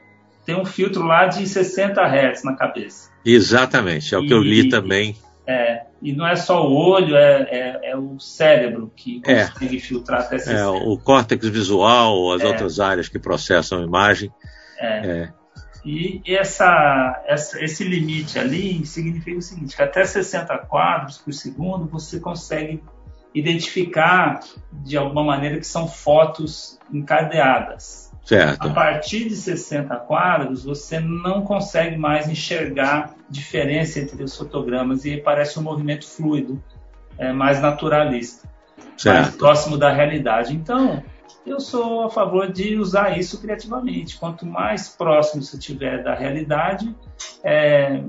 tem 0.49 0.57
um 0.57 0.65
filtro 0.65 1.03
lá 1.03 1.27
de 1.27 1.47
60 1.47 2.01
Hz 2.01 2.43
na 2.43 2.57
cabeça. 2.57 3.11
Exatamente, 3.23 4.15
é 4.15 4.19
o 4.19 4.23
que 4.27 4.33
eu 4.33 4.41
li 4.41 4.71
também. 4.71 5.15
É, 5.47 5.83
e 6.01 6.11
não 6.15 6.27
é 6.27 6.37
só 6.37 6.67
o 6.67 6.75
olho, 6.75 7.15
é, 7.15 7.43
é, 7.51 7.91
é 7.91 7.97
o 7.99 8.19
cérebro 8.19 8.91
que 8.97 9.21
é. 9.27 9.47
consegue 9.47 9.79
filtrar 9.79 10.21
até 10.23 10.39
60. 10.39 10.59
É, 10.59 10.67
o 10.67 10.97
córtex 10.97 11.47
visual, 11.49 12.33
as 12.33 12.41
é. 12.41 12.47
outras 12.47 12.81
áreas 12.81 13.11
que 13.11 13.19
processam 13.19 13.81
a 13.81 13.83
imagem. 13.83 14.33
É. 14.79 15.29
E 15.85 16.23
essa, 16.27 17.23
essa, 17.27 17.63
esse 17.63 17.85
limite 17.85 18.39
ali 18.39 18.87
significa 18.87 19.37
o 19.37 19.43
seguinte, 19.43 19.77
que 19.77 19.83
até 19.83 20.03
60 20.03 20.57
quadros 20.61 21.19
por 21.19 21.35
segundo 21.35 21.87
você 21.87 22.19
consegue 22.19 22.83
identificar 23.35 24.41
de 24.73 24.97
alguma 24.97 25.25
maneira 25.25 25.59
que 25.59 25.67
são 25.67 25.87
fotos 25.87 26.79
encadeadas. 26.91 28.08
Certo. 28.29 28.69
A 28.69 28.71
partir 28.75 29.27
de 29.27 29.35
60 29.35 29.97
quadros, 30.01 30.63
você 30.63 31.01
não 31.01 31.41
consegue 31.41 31.97
mais 31.97 32.29
enxergar 32.29 33.15
diferença 33.27 34.01
entre 34.01 34.23
os 34.23 34.37
fotogramas 34.37 35.07
e 35.07 35.17
parece 35.17 35.59
um 35.59 35.63
movimento 35.63 36.07
fluido, 36.07 36.63
é, 37.17 37.33
mais 37.33 37.59
naturalista, 37.59 38.47
certo. 38.99 39.17
mais 39.17 39.35
próximo 39.35 39.79
da 39.79 39.91
realidade. 39.91 40.55
Então, 40.55 41.03
eu 41.47 41.59
sou 41.59 42.03
a 42.05 42.11
favor 42.11 42.53
de 42.53 42.77
usar 42.77 43.19
isso 43.19 43.41
criativamente. 43.41 44.19
Quanto 44.19 44.45
mais 44.45 44.91
próximo 44.91 45.43
você 45.43 45.57
estiver 45.57 46.03
da 46.05 46.15
realidade, 46.15 46.95
é, 47.43 48.03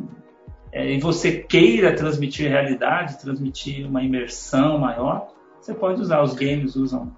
é, 0.73 0.95
e 0.95 0.99
você 0.99 1.31
queira 1.37 1.95
transmitir 1.95 2.49
realidade, 2.49 3.21
transmitir 3.21 3.87
uma 3.87 4.03
imersão 4.03 4.79
maior, 4.79 5.29
você 5.61 5.73
pode 5.73 6.01
usar. 6.01 6.21
Os 6.21 6.33
games 6.33 6.75
usam. 6.75 7.15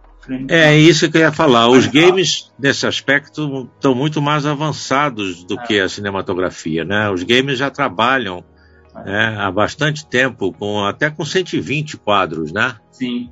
É 0.50 0.78
isso 0.78 1.10
que 1.10 1.18
eu 1.18 1.22
ia 1.22 1.32
falar. 1.32 1.68
Os 1.68 1.88
games, 1.88 2.51
nesse 2.58 2.86
aspecto, 2.86 3.70
estão 3.75 3.96
muito 3.96 4.22
mais 4.22 4.46
avançados 4.46 5.44
do 5.44 5.60
é. 5.60 5.63
que 5.63 5.80
a 5.80 5.90
cinematografia. 5.90 6.86
Né? 6.86 7.10
Os 7.10 7.24
games 7.24 7.58
já 7.58 7.70
trabalham 7.70 8.44
é. 8.96 9.04
né, 9.04 9.36
há 9.40 9.51
bastante 9.51 10.06
tempo, 10.06 10.54
com, 10.54 10.86
até 10.86 11.10
com 11.10 11.25
120 11.25 11.98
quadros, 11.98 12.51
né? 12.51 12.75
Sim. 12.92 13.30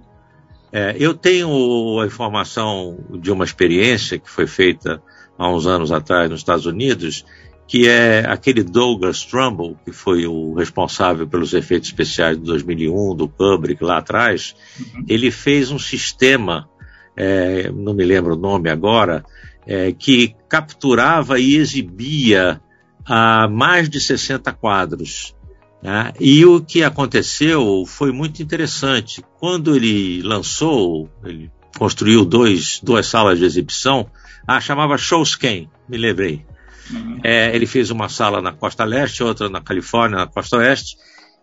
É, 0.71 0.95
eu 0.99 1.13
tenho 1.13 1.99
a 1.99 2.05
informação 2.05 2.97
de 3.19 3.31
uma 3.31 3.43
experiência 3.43 4.19
que 4.19 4.29
foi 4.29 4.45
feita 4.45 5.01
há 5.37 5.49
uns 5.49 5.65
anos 5.65 5.91
atrás 5.91 6.29
nos 6.29 6.41
Estados 6.41 6.65
Unidos, 6.65 7.25
que 7.69 7.87
é 7.87 8.25
aquele 8.27 8.63
Douglas 8.63 9.23
Trumbull, 9.23 9.77
que 9.85 9.91
foi 9.91 10.25
o 10.25 10.53
responsável 10.53 11.27
pelos 11.27 11.53
efeitos 11.53 11.89
especiais 11.89 12.35
de 12.35 12.43
2001, 12.43 13.15
do 13.15 13.27
Kubrick 13.27 13.83
lá 13.83 13.97
atrás, 13.97 14.55
uhum. 14.79 15.05
ele 15.07 15.29
fez 15.29 15.71
um 15.71 15.77
sistema, 15.77 16.67
é, 17.19 17.69
não 17.69 17.93
me 17.93 18.05
lembro 18.05 18.33
o 18.33 18.39
nome 18.39 18.69
agora, 18.69 19.25
é, 19.67 19.91
que 19.91 20.33
capturava 20.47 21.37
e 21.37 21.57
exibia 21.57 22.61
a 23.05 23.47
mais 23.49 23.89
de 23.89 23.99
60 23.99 24.53
quadros. 24.53 25.35
Né? 25.83 26.13
E 26.17 26.45
o 26.45 26.61
que 26.61 26.81
aconteceu 26.81 27.83
foi 27.85 28.13
muito 28.13 28.41
interessante. 28.41 29.23
Quando 29.37 29.75
ele 29.75 30.21
lançou, 30.21 31.09
ele 31.25 31.51
construiu 31.77 32.23
dois, 32.23 32.79
duas 32.81 33.05
salas 33.05 33.37
de 33.37 33.45
exibição, 33.45 34.09
ah, 34.47 34.61
chamava 34.61 34.97
Showscan, 34.97 35.67
me 35.87 35.97
lembrei. 35.97 36.45
Uhum. 36.89 37.19
É, 37.23 37.53
ele 37.53 37.67
fez 37.67 37.91
uma 37.91 38.07
sala 38.07 38.41
na 38.41 38.53
costa 38.53 38.85
leste, 38.85 39.23
outra 39.23 39.49
na 39.49 39.61
Califórnia, 39.61 40.19
na 40.19 40.27
costa 40.27 40.57
oeste. 40.57 40.97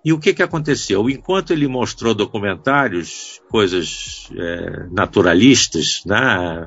E 0.07 0.13
o 0.13 0.21
que, 0.21 0.33
que 0.33 0.43
aconteceu? 0.45 1.11
Enquanto 1.11 1.53
ele 1.53 1.67
mostrou 1.67 2.15
documentários, 2.15 3.43
coisas 3.51 4.31
é, 4.37 4.87
naturalistas, 4.89 6.03
né, 6.07 6.65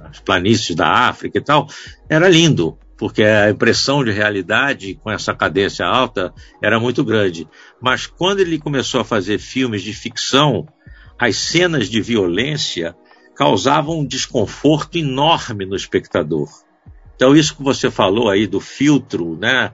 as 0.00 0.18
planícies 0.18 0.74
da 0.74 0.88
África 0.88 1.38
e 1.38 1.40
tal, 1.40 1.68
era 2.08 2.28
lindo, 2.28 2.76
porque 2.96 3.22
a 3.22 3.48
impressão 3.48 4.04
de 4.04 4.10
realidade 4.10 4.98
com 5.00 5.08
essa 5.08 5.32
cadência 5.32 5.86
alta 5.86 6.34
era 6.60 6.80
muito 6.80 7.04
grande. 7.04 7.46
Mas 7.80 8.06
quando 8.08 8.40
ele 8.40 8.58
começou 8.58 9.00
a 9.00 9.04
fazer 9.04 9.38
filmes 9.38 9.80
de 9.80 9.92
ficção, 9.92 10.66
as 11.16 11.36
cenas 11.36 11.88
de 11.88 12.00
violência 12.00 12.96
causavam 13.36 14.00
um 14.00 14.04
desconforto 14.04 14.98
enorme 14.98 15.64
no 15.64 15.76
espectador. 15.76 16.48
Então, 17.14 17.36
isso 17.36 17.56
que 17.56 17.62
você 17.62 17.88
falou 17.88 18.28
aí 18.28 18.48
do 18.48 18.58
filtro, 18.58 19.36
né? 19.36 19.70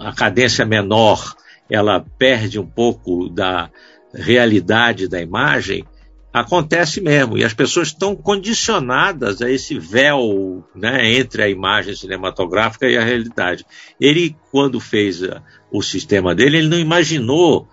A 0.00 0.12
cadência 0.12 0.66
menor, 0.66 1.36
ela 1.72 2.04
perde 2.18 2.58
um 2.58 2.66
pouco 2.66 3.30
da 3.30 3.70
realidade 4.14 5.08
da 5.08 5.22
imagem, 5.22 5.84
acontece 6.30 7.00
mesmo. 7.00 7.38
E 7.38 7.44
as 7.44 7.54
pessoas 7.54 7.88
estão 7.88 8.14
condicionadas 8.14 9.40
a 9.40 9.50
esse 9.50 9.78
véu 9.78 10.62
né, 10.74 11.14
entre 11.14 11.42
a 11.42 11.48
imagem 11.48 11.94
cinematográfica 11.94 12.86
e 12.86 12.96
a 12.96 13.02
realidade. 13.02 13.64
Ele, 13.98 14.36
quando 14.50 14.78
fez 14.78 15.22
o 15.70 15.82
sistema 15.82 16.34
dele, 16.34 16.58
ele 16.58 16.68
não 16.68 16.78
imaginou 16.78 17.66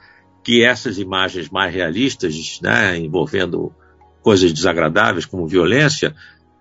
que 0.43 0.63
essas 0.63 0.97
imagens 0.97 1.49
mais 1.49 1.73
realistas, 1.73 2.59
né, 2.61 2.97
envolvendo 2.97 3.73
coisas 4.21 4.53
desagradáveis 4.53 5.25
como 5.25 5.45
violência, 5.45 6.15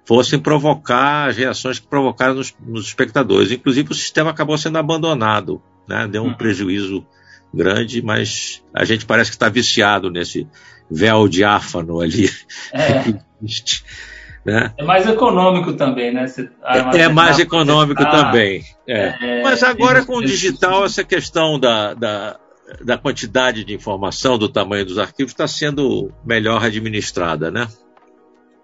fossem 0.05 0.41
provocar 0.41 1.29
as 1.29 1.37
reações 1.37 1.79
que 1.79 1.87
provocaram 1.87 2.35
nos, 2.35 2.53
nos 2.67 2.87
espectadores. 2.87 3.53
Inclusive, 3.53 3.93
o 3.93 3.95
sistema 3.95 4.31
acabou 4.31 4.59
sendo 4.59 4.79
abandonado, 4.79 5.63
né? 5.87 6.09
deu 6.09 6.23
um 6.23 6.29
uhum. 6.29 6.35
prejuízo 6.35 7.07
grande, 7.53 8.03
mas 8.03 8.63
a 8.75 8.85
gente 8.85 9.07
parece 9.07 9.31
que 9.31 9.37
está 9.37 9.49
viciado 9.49 10.11
nesse 10.11 10.47
véu 10.91 11.29
diáfano 11.29 12.01
ali. 12.01 12.31
É. 12.73 13.15
né? 14.45 14.73
é 14.77 14.85
mais 14.85 15.07
econômico 15.07 15.75
também, 15.75 16.13
né? 16.13 16.27
É, 16.65 17.03
é 17.03 17.09
mais 17.09 17.39
econômico 17.39 18.03
também. 18.03 18.65
É. 18.87 19.15
é. 19.21 19.43
mas 19.43 19.63
agora 19.63 20.05
com 20.05 20.17
o 20.17 20.25
digital, 20.25 20.85
essa 20.85 21.05
questão 21.05 21.59
da, 21.59 21.95
da, 21.95 22.39
da 22.85 22.99
quantidade 22.99 23.65
de 23.65 23.75
informação, 23.75 24.39
do 24.39 24.49
tamanho 24.49 24.85
dos 24.85 24.99
arquivos, 24.99 25.33
está 25.33 25.47
sendo 25.47 26.13
melhor 26.25 26.65
administrada, 26.65 27.51
né? 27.51 27.69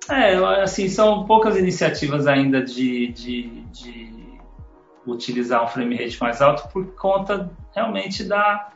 É, 0.08 0.34
assim, 0.62 0.88
são 0.88 1.24
poucas 1.24 1.56
iniciativas 1.56 2.26
ainda 2.26 2.62
de, 2.62 3.08
de, 3.08 3.64
de 3.72 4.14
utilizar 5.06 5.64
um 5.64 5.68
frame 5.68 5.96
rate 5.96 6.20
mais 6.20 6.42
alto 6.42 6.68
por 6.72 6.94
conta 6.94 7.50
realmente 7.74 8.22
da, 8.24 8.70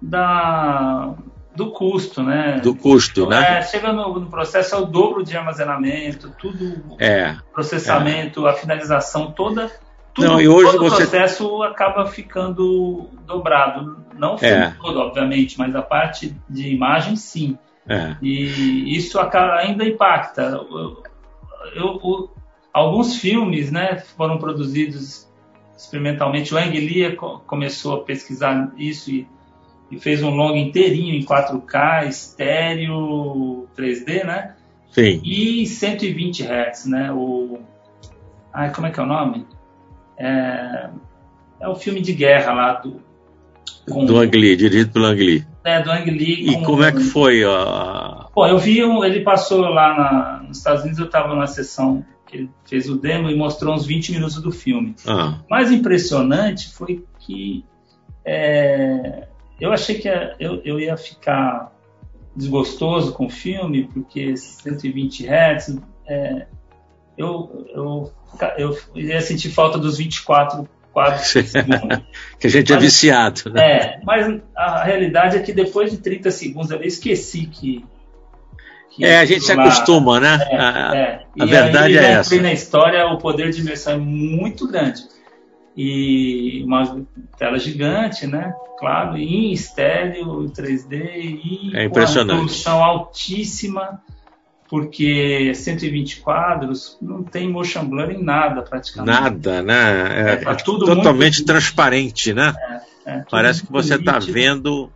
da 0.00 1.14
do 1.54 1.70
custo, 1.70 2.22
né? 2.22 2.60
Do 2.60 2.74
custo, 2.74 3.26
né? 3.26 3.58
É, 3.58 3.62
chega 3.62 3.92
no, 3.92 4.18
no, 4.18 4.30
processo 4.30 4.74
é 4.74 4.78
o 4.78 4.86
dobro 4.86 5.22
de 5.22 5.36
armazenamento, 5.36 6.32
tudo, 6.38 6.96
é, 6.98 7.36
processamento, 7.52 8.46
é. 8.46 8.50
a 8.50 8.54
finalização 8.54 9.32
toda, 9.32 9.70
tudo, 10.14 10.28
Não, 10.28 10.40
e 10.40 10.48
hoje 10.48 10.72
todo 10.72 10.84
você... 10.84 10.94
o 10.94 10.96
processo 10.96 11.62
acaba 11.62 12.06
ficando 12.06 13.08
dobrado. 13.26 14.04
Não 14.14 14.34
o 14.34 14.44
é. 14.44 14.74
todo, 14.80 15.00
obviamente, 15.00 15.58
mas 15.58 15.74
a 15.74 15.80
parte 15.80 16.36
de 16.48 16.68
imagem, 16.68 17.16
sim. 17.16 17.58
É. 17.88 18.16
E 18.20 18.94
isso 18.96 19.18
ainda 19.18 19.84
impacta. 19.84 20.42
Eu, 20.42 21.02
eu, 21.74 22.30
alguns 22.72 23.16
filmes 23.16 23.72
né, 23.72 23.96
foram 24.16 24.38
produzidos 24.38 25.28
experimentalmente. 25.76 26.54
O 26.54 26.58
Ang 26.58 26.78
Lee 26.78 27.16
começou 27.46 27.96
a 27.96 28.04
pesquisar 28.04 28.70
isso 28.76 29.10
e, 29.10 29.26
e, 29.92 30.00
fez 30.00 30.22
um 30.22 30.30
longo 30.30 30.56
inteirinho 30.56 31.14
em 31.14 31.24
4K, 31.24 32.08
estéreo, 32.08 33.68
3D, 33.76 34.24
né? 34.24 34.54
Sim. 34.90 35.20
E 35.24 35.66
120 35.66 36.42
Hz, 36.44 36.86
né? 36.86 37.12
O, 37.12 37.60
ai, 38.52 38.72
como 38.72 38.86
é 38.86 38.90
que 38.90 38.98
é 38.98 39.02
o 39.02 39.06
nome? 39.06 39.46
É, 40.18 40.88
é 41.60 41.68
o 41.68 41.74
filme 41.74 42.00
de 42.00 42.12
guerra 42.12 42.52
lá 42.52 42.72
do... 42.74 43.00
Com, 43.90 44.04
do 44.04 44.18
Ang 44.18 44.36
Lee, 44.36 44.56
dirigido 44.56 44.92
pelo 44.92 45.06
Ang 45.06 45.20
Lee 45.22 45.46
né, 45.64 45.82
do 45.82 45.90
Ang 45.90 46.10
Lee. 46.10 46.50
E 46.50 46.64
como 46.64 46.82
é 46.82 46.92
que 46.92 47.00
foi 47.00 47.44
a. 47.44 48.26
Bom, 48.34 48.46
eu 48.46 48.58
vi, 48.58 48.84
um, 48.84 49.04
ele 49.04 49.20
passou 49.20 49.60
lá 49.60 49.96
na, 49.96 50.42
nos 50.48 50.58
Estados 50.58 50.82
Unidos, 50.82 50.98
eu 50.98 51.06
estava 51.06 51.34
na 51.34 51.46
sessão 51.46 52.04
que 52.26 52.36
ele 52.36 52.50
fez 52.64 52.88
o 52.88 52.96
demo 52.96 53.30
e 53.30 53.36
mostrou 53.36 53.74
uns 53.74 53.86
20 53.86 54.12
minutos 54.12 54.40
do 54.40 54.50
filme. 54.50 54.94
Ah. 55.06 55.38
mais 55.50 55.70
impressionante 55.70 56.72
foi 56.72 57.04
que 57.20 57.64
é, 58.24 59.28
eu 59.62 59.72
achei 59.72 59.94
que 59.94 60.08
eu, 60.40 60.60
eu 60.64 60.80
ia 60.80 60.96
ficar 60.96 61.72
desgostoso 62.34 63.12
com 63.12 63.26
o 63.26 63.30
filme, 63.30 63.84
porque 63.84 64.36
120 64.36 65.24
Hz. 65.24 65.78
É, 66.04 66.46
eu, 67.16 67.68
eu 67.72 68.12
eu 68.58 68.76
ia 68.96 69.20
sentir 69.20 69.50
falta 69.50 69.78
dos 69.78 69.98
24 69.98 70.68
quadros 70.92 71.28
segundos. 71.46 72.00
que 72.40 72.48
a 72.48 72.50
gente 72.50 72.72
é 72.72 72.74
mas, 72.74 72.82
é 72.82 72.86
viciado. 72.86 73.52
Né? 73.52 73.62
É, 73.62 74.00
mas 74.02 74.40
a 74.56 74.82
realidade 74.82 75.36
é 75.36 75.40
que 75.40 75.52
depois 75.52 75.92
de 75.92 75.98
30 75.98 76.32
segundos 76.32 76.70
eu 76.72 76.82
esqueci 76.82 77.46
que. 77.46 77.84
que 78.90 79.04
é, 79.04 79.18
a 79.18 79.24
gente 79.24 79.44
se 79.44 79.52
acostuma, 79.52 80.18
né? 80.18 80.38
É, 80.50 80.56
a, 80.56 80.96
é. 80.96 81.26
a 81.38 81.44
verdade 81.44 81.98
aí, 81.98 82.04
é 82.04 82.10
essa. 82.14 82.42
na 82.42 82.52
história, 82.52 83.06
o 83.06 83.18
poder 83.18 83.50
de 83.50 83.60
imersão 83.60 83.92
é 83.92 83.98
muito 83.98 84.66
grande. 84.66 85.02
E 85.76 86.62
uma 86.64 87.04
tela 87.38 87.58
gigante, 87.58 88.26
né? 88.26 88.54
Claro, 88.78 89.16
em 89.16 89.52
estéreo, 89.52 90.50
3D, 90.50 90.92
e 90.92 91.72
é 91.74 91.84
impressionante. 91.84 92.36
com 92.36 92.42
resolução 92.42 92.84
altíssima 92.84 94.02
porque 94.72 95.52
120 95.54 96.22
quadros 96.22 96.96
não 97.00 97.22
tem 97.22 97.46
motion 97.46 97.84
blur 97.84 98.10
em 98.10 98.24
nada 98.24 98.62
praticamente. 98.62 99.20
Nada, 99.20 99.62
né? 99.62 99.74
É, 99.74 100.30
é, 100.30 100.50
é 100.50 100.54
totalmente 100.54 101.40
muito... 101.40 101.44
transparente, 101.44 102.32
né? 102.32 102.54
É, 103.04 103.16
é 103.16 103.24
Parece 103.30 103.66
que 103.66 103.70
você 103.70 103.96
está 103.96 104.18
vendo 104.18 104.90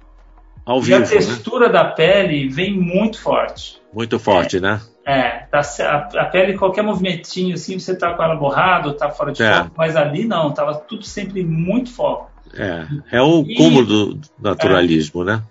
ao 0.65 0.79
e 0.79 0.81
vivo. 0.81 1.01
E 1.01 1.05
a 1.05 1.07
textura 1.07 1.67
né? 1.67 1.75
da 1.75 1.85
pele 1.85 2.49
vem 2.49 2.73
muito 2.73 3.21
forte. 3.21 3.79
Muito 3.93 4.19
forte, 4.19 4.57
é, 4.57 4.61
né? 4.61 4.81
É, 5.07 5.47
tá, 5.49 5.61
a, 5.61 6.23
a, 6.23 6.25
pele, 6.25 6.59
qualquer 6.59 6.83
movimentinho 6.83 7.55
assim, 7.55 7.79
você 7.79 7.95
tá 7.95 8.13
com 8.15 8.23
ela 8.25 8.35
borrada, 8.35 8.93
tá 8.93 9.09
fora 9.09 9.31
de 9.31 9.41
é. 9.41 9.55
foco, 9.55 9.71
mas 9.77 9.95
ali 9.95 10.25
não, 10.25 10.53
tava 10.53 10.75
tudo 10.75 11.05
sempre 11.05 11.45
muito 11.45 11.93
foco. 11.93 12.29
É, 12.53 13.17
é 13.19 13.23
o 13.23 13.43
e, 13.43 13.55
cúmulo 13.55 13.87
do 13.87 14.21
naturalismo, 14.37 15.23
né? 15.23 15.43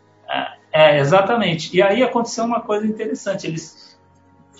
É, 0.74 1.00
exatamente. 1.00 1.74
E 1.74 1.82
aí 1.82 2.04
aconteceu 2.04 2.44
uma 2.44 2.60
coisa 2.60 2.86
interessante, 2.86 3.48
eles 3.48 3.98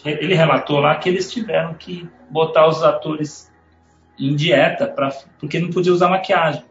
ele 0.06 0.34
relatou 0.34 0.80
lá 0.80 0.96
que 0.96 1.10
eles 1.10 1.30
tiveram 1.30 1.74
que 1.74 2.08
botar 2.30 2.68
os 2.68 2.82
atores 2.84 3.52
em 4.18 4.34
dieta 4.34 4.88
pra, 4.88 5.10
porque 5.40 5.60
não 5.60 5.72
podia 5.72 5.92
usar 5.92 6.08
maquiagem. 6.08 6.64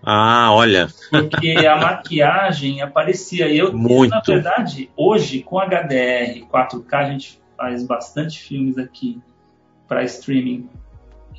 Ah, 0.00 0.52
olha. 0.52 0.86
Porque 1.10 1.56
a 1.66 1.74
maquiagem 1.80 2.82
aparecia. 2.82 3.48
Eu, 3.48 3.72
Muito. 3.72 4.10
na 4.10 4.20
verdade, 4.20 4.90
hoje, 4.96 5.42
com 5.42 5.58
HDR 5.58 6.46
4K, 6.46 6.92
a 6.92 7.04
gente 7.10 7.40
faz 7.56 7.84
bastante 7.84 8.40
filmes 8.40 8.78
aqui 8.78 9.20
para 9.88 10.02
streaming 10.04 10.68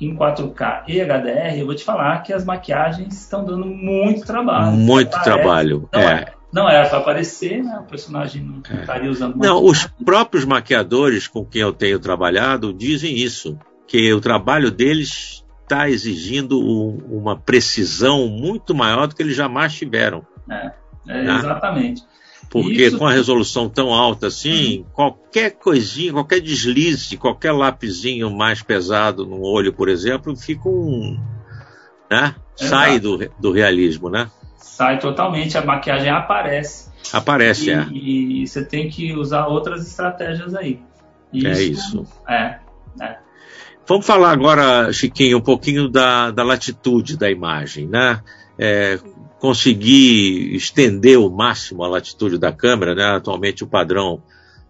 em 0.00 0.14
4K 0.14 0.84
e 0.88 1.00
HDR. 1.00 1.58
Eu 1.58 1.66
vou 1.66 1.74
te 1.74 1.84
falar 1.84 2.22
que 2.22 2.32
as 2.32 2.44
maquiagens 2.44 3.14
estão 3.14 3.44
dando 3.44 3.66
muito 3.66 4.26
trabalho. 4.26 4.72
Muito 4.72 5.10
Parece, 5.10 5.24
trabalho. 5.24 5.88
é. 5.92 6.00
é. 6.00 6.36
Não 6.52 6.68
era 6.68 6.88
para 6.88 6.98
aparecer, 6.98 7.62
né? 7.62 7.78
O 7.80 7.82
personagem 7.82 8.42
não 8.42 8.62
é. 8.70 8.80
estaria 8.80 9.10
usando 9.10 9.36
Não, 9.36 9.62
os 9.62 9.86
próprios 10.04 10.44
maquiadores 10.44 11.28
com 11.28 11.44
quem 11.44 11.60
eu 11.60 11.72
tenho 11.72 11.98
trabalhado 11.98 12.72
dizem 12.72 13.14
isso, 13.14 13.58
que 13.86 14.12
o 14.12 14.20
trabalho 14.20 14.70
deles 14.70 15.44
está 15.62 15.88
exigindo 15.90 16.58
uma 16.58 17.36
precisão 17.36 18.28
muito 18.28 18.74
maior 18.74 19.06
do 19.06 19.14
que 19.14 19.22
eles 19.22 19.36
jamais 19.36 19.74
tiveram. 19.74 20.24
É, 20.48 20.72
é 21.08 21.22
né? 21.24 21.34
exatamente. 21.34 22.02
Porque 22.50 22.86
isso... 22.86 22.98
com 22.98 23.06
a 23.06 23.12
resolução 23.12 23.68
tão 23.68 23.92
alta 23.92 24.28
assim, 24.28 24.78
uhum. 24.78 24.84
qualquer 24.92 25.50
coisinha, 25.52 26.12
qualquer 26.12 26.40
deslize, 26.40 27.16
qualquer 27.16 27.52
lapisinho 27.52 28.30
mais 28.30 28.62
pesado 28.62 29.26
no 29.26 29.40
olho, 29.42 29.72
por 29.72 29.88
exemplo, 29.88 30.36
fica 30.36 30.68
um. 30.68 31.18
Né? 32.10 32.34
Sai 32.54 32.98
do, 33.00 33.18
do 33.38 33.52
realismo, 33.52 34.08
né? 34.08 34.30
sai 34.76 34.98
totalmente, 34.98 35.56
a 35.56 35.64
maquiagem 35.64 36.10
aparece. 36.10 36.90
Aparece, 37.10 37.70
e, 37.70 37.72
é. 37.72 37.86
E 37.90 38.46
você 38.46 38.62
tem 38.62 38.90
que 38.90 39.14
usar 39.14 39.46
outras 39.46 39.86
estratégias 39.86 40.54
aí. 40.54 40.80
Isso, 41.32 41.46
é 41.46 41.62
isso. 41.62 42.06
É, 42.28 42.58
é. 43.00 43.16
Vamos 43.88 44.04
falar 44.04 44.32
agora, 44.32 44.92
Chiquinho, 44.92 45.38
um 45.38 45.42
pouquinho 45.42 45.88
da, 45.88 46.30
da 46.30 46.42
latitude 46.42 47.16
da 47.16 47.30
imagem, 47.30 47.86
né? 47.86 48.20
É, 48.58 48.98
conseguir 49.38 50.54
estender 50.54 51.18
o 51.18 51.30
máximo 51.30 51.84
a 51.84 51.88
latitude 51.88 52.38
da 52.38 52.52
câmera, 52.52 52.94
né? 52.94 53.04
Atualmente 53.04 53.64
o 53.64 53.66
padrão 53.66 54.22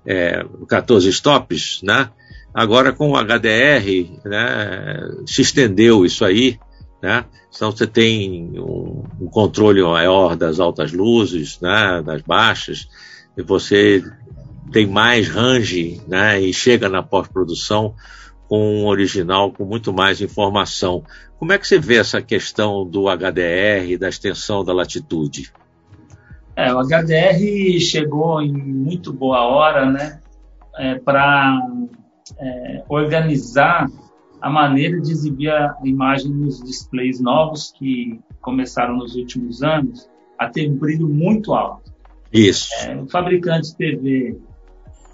é 0.04 0.44
14 0.68 1.08
stops, 1.08 1.80
né? 1.82 2.10
Agora 2.52 2.92
com 2.92 3.10
o 3.10 3.16
HDR, 3.16 4.18
né? 4.24 5.10
Se 5.26 5.42
estendeu 5.42 6.04
isso 6.04 6.24
aí, 6.24 6.58
né? 7.02 7.24
Então 7.54 7.70
você 7.70 7.86
tem 7.86 8.50
um, 8.58 9.04
um, 9.20 9.28
controle 9.28 9.82
maior 9.82 10.36
das 10.36 10.60
altas 10.60 10.92
luzes, 10.92 11.58
né? 11.60 12.02
das 12.04 12.20
baixas, 12.20 12.86
e 13.36 13.42
você 13.42 14.04
tem 14.70 14.86
mais 14.86 15.26
range 15.26 16.00
né? 16.06 16.40
e 16.40 16.52
chega 16.52 16.88
na 16.88 17.02
pós-produção 17.02 17.94
com 18.48 18.82
um 18.82 18.86
original 18.86 19.52
com 19.52 19.64
muito 19.64 19.92
mais 19.92 20.20
informação. 20.20 21.02
Como 21.38 21.52
é 21.52 21.58
que 21.58 21.66
você 21.66 21.78
vê 21.78 21.96
essa 21.96 22.22
questão 22.22 22.84
do 22.84 23.08
HDR, 23.08 23.98
da 23.98 24.08
extensão 24.08 24.64
da 24.64 24.72
latitude? 24.72 25.52
É, 26.54 26.72
o 26.72 26.78
HDR 26.78 27.78
chegou 27.80 28.40
em 28.40 28.52
muito 28.52 29.12
boa 29.12 29.42
hora, 29.42 29.90
né, 29.90 30.20
é, 30.78 30.94
para 30.94 31.60
é, 32.38 32.84
organizar 32.88 33.86
a 34.40 34.48
maneira 34.48 35.00
de 35.00 35.10
exibir 35.10 35.50
a 35.50 35.76
imagem 35.84 36.30
nos 36.30 36.62
displays 36.62 37.20
novos 37.20 37.72
que 37.76 38.20
começaram 38.40 38.96
nos 38.96 39.16
últimos 39.16 39.62
anos 39.62 40.08
a 40.38 40.48
ter 40.48 40.70
um 40.70 40.76
brilho 40.76 41.08
muito 41.08 41.52
alto. 41.52 41.92
Isso. 42.32 42.68
É, 42.80 42.96
o 42.96 43.08
fabricante 43.08 43.70
de 43.70 43.76
TV 43.76 44.38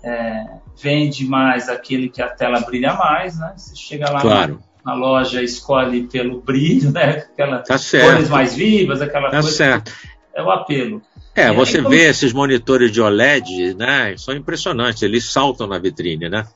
é, 0.03 0.45
vende 0.81 1.27
mais 1.27 1.69
aquele 1.69 2.09
que 2.09 2.23
a 2.23 2.29
tela 2.29 2.61
brilha 2.61 2.95
mais, 2.95 3.39
né? 3.39 3.53
Você 3.57 3.77
chega 3.77 4.11
lá 4.11 4.21
claro. 4.21 4.61
na, 4.85 4.93
na, 4.93 4.99
loja, 4.99 5.43
escolhe 5.43 6.05
pelo 6.05 6.41
brilho, 6.41 6.91
né? 6.91 7.27
Aquelas 7.33 7.67
tá 7.67 8.01
cores 8.01 8.29
mais 8.29 8.55
vivas, 8.55 9.01
aquela 9.01 9.31
tá 9.31 9.41
coisa. 9.41 9.51
Certo. 9.51 9.93
É 10.35 10.43
o 10.43 10.51
apelo. 10.51 11.03
É, 11.35 11.53
você 11.53 11.79
aí, 11.79 11.85
vê 11.85 12.09
esses 12.09 12.33
monitores 12.33 12.91
de 12.91 13.01
OLED, 13.01 13.75
né? 13.75 14.15
São 14.17 14.35
impressionantes, 14.35 15.03
eles 15.03 15.31
saltam 15.31 15.67
na 15.67 15.79
vitrine, 15.79 16.29
né? 16.29 16.47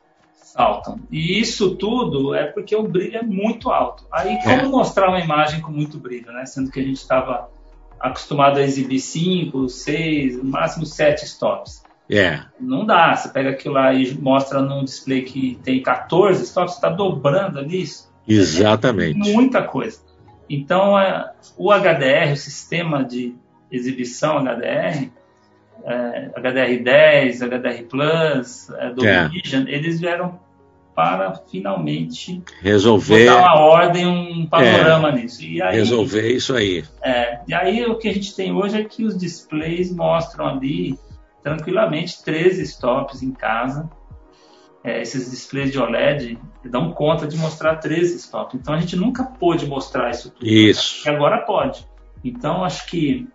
saltam. 0.57 0.99
E 1.11 1.39
isso 1.39 1.77
tudo 1.77 2.35
é 2.35 2.45
porque 2.47 2.75
o 2.75 2.83
brilho 2.83 3.19
é 3.19 3.23
muito 3.23 3.71
alto. 3.71 4.07
Aí, 4.11 4.39
como 4.43 4.63
é. 4.63 4.65
mostrar 4.65 5.09
uma 5.09 5.21
imagem 5.21 5.61
com 5.61 5.71
muito 5.71 5.99
brilho, 5.99 6.33
né? 6.33 6.47
Sendo 6.47 6.71
que 6.71 6.81
a 6.81 6.83
gente 6.83 6.97
estava 6.97 7.51
acostumado 8.01 8.59
a 8.59 8.63
exibir 8.63 8.99
5, 8.99 9.69
6, 9.69 10.39
no 10.39 10.45
máximo 10.45 10.87
7 10.87 11.25
stops. 11.25 11.85
É. 12.11 12.41
Não 12.61 12.85
dá. 12.85 13.15
Você 13.15 13.29
pega 13.29 13.51
aquilo 13.51 13.75
lá 13.75 13.93
e 13.93 14.15
mostra 14.15 14.61
num 14.61 14.85
display 14.85 15.23
que 15.23 15.59
tem 15.63 15.83
14 15.83 16.45
stops, 16.45 16.73
você 16.73 16.79
está 16.79 16.89
dobrando 16.89 17.59
ali. 17.59 17.85
Exatamente. 18.27 19.31
É 19.31 19.33
muita 19.33 19.63
coisa. 19.63 19.99
Então, 20.49 20.99
é, 20.99 21.33
o 21.57 21.73
HDR, 21.73 22.33
o 22.33 22.37
sistema 22.37 23.05
de 23.05 23.35
exibição 23.71 24.39
HDR, 24.39 25.11
é, 25.85 26.31
HDR10, 26.37 27.43
HDR 27.43 27.83
Plus, 27.89 28.71
é, 28.71 28.91
Dolby 28.91 29.09
é. 29.09 29.29
Vision, 29.29 29.65
eles 29.67 30.01
vieram 30.01 30.39
para 30.95 31.35
finalmente 31.51 32.43
resolver 32.63 33.27
dar 33.27 33.37
uma 33.37 33.61
ordem, 33.61 34.07
um 34.07 34.47
panorama 34.47 35.11
é, 35.11 35.13
nisso. 35.13 35.45
E 35.45 35.61
aí, 35.61 35.77
resolver 35.77 36.33
isso 36.33 36.55
aí. 36.55 36.85
É, 37.03 37.41
e 37.47 37.53
aí 37.53 37.85
o 37.85 37.97
que 37.97 38.09
a 38.09 38.15
gente 38.15 38.35
tem 38.35 38.51
hoje 38.51 38.81
é 38.81 38.85
que 38.85 39.05
os 39.05 39.17
displays 39.17 39.95
mostram 39.95 40.47
ali 40.47 40.99
tranquilamente 41.47 42.25
13 42.25 42.61
stops 42.63 43.23
em 43.23 43.31
casa. 43.31 43.89
É, 44.83 45.01
esses 45.01 45.31
displays 45.31 45.71
de 45.71 45.79
OLED 45.79 46.37
dão 46.65 46.91
conta 46.91 47.25
de 47.25 47.37
mostrar 47.37 47.77
13 47.77 48.17
stops. 48.17 48.57
Então 48.57 48.75
a 48.75 48.81
gente 48.81 48.97
nunca 48.97 49.23
pôde 49.23 49.65
mostrar 49.65 50.11
isso 50.11 50.33
tudo. 50.33 50.45
Isso. 50.45 51.09
Né? 51.09 51.15
agora 51.15 51.39
pode. 51.39 51.87
Então 52.25 52.65
acho 52.65 52.87
que 52.87 53.29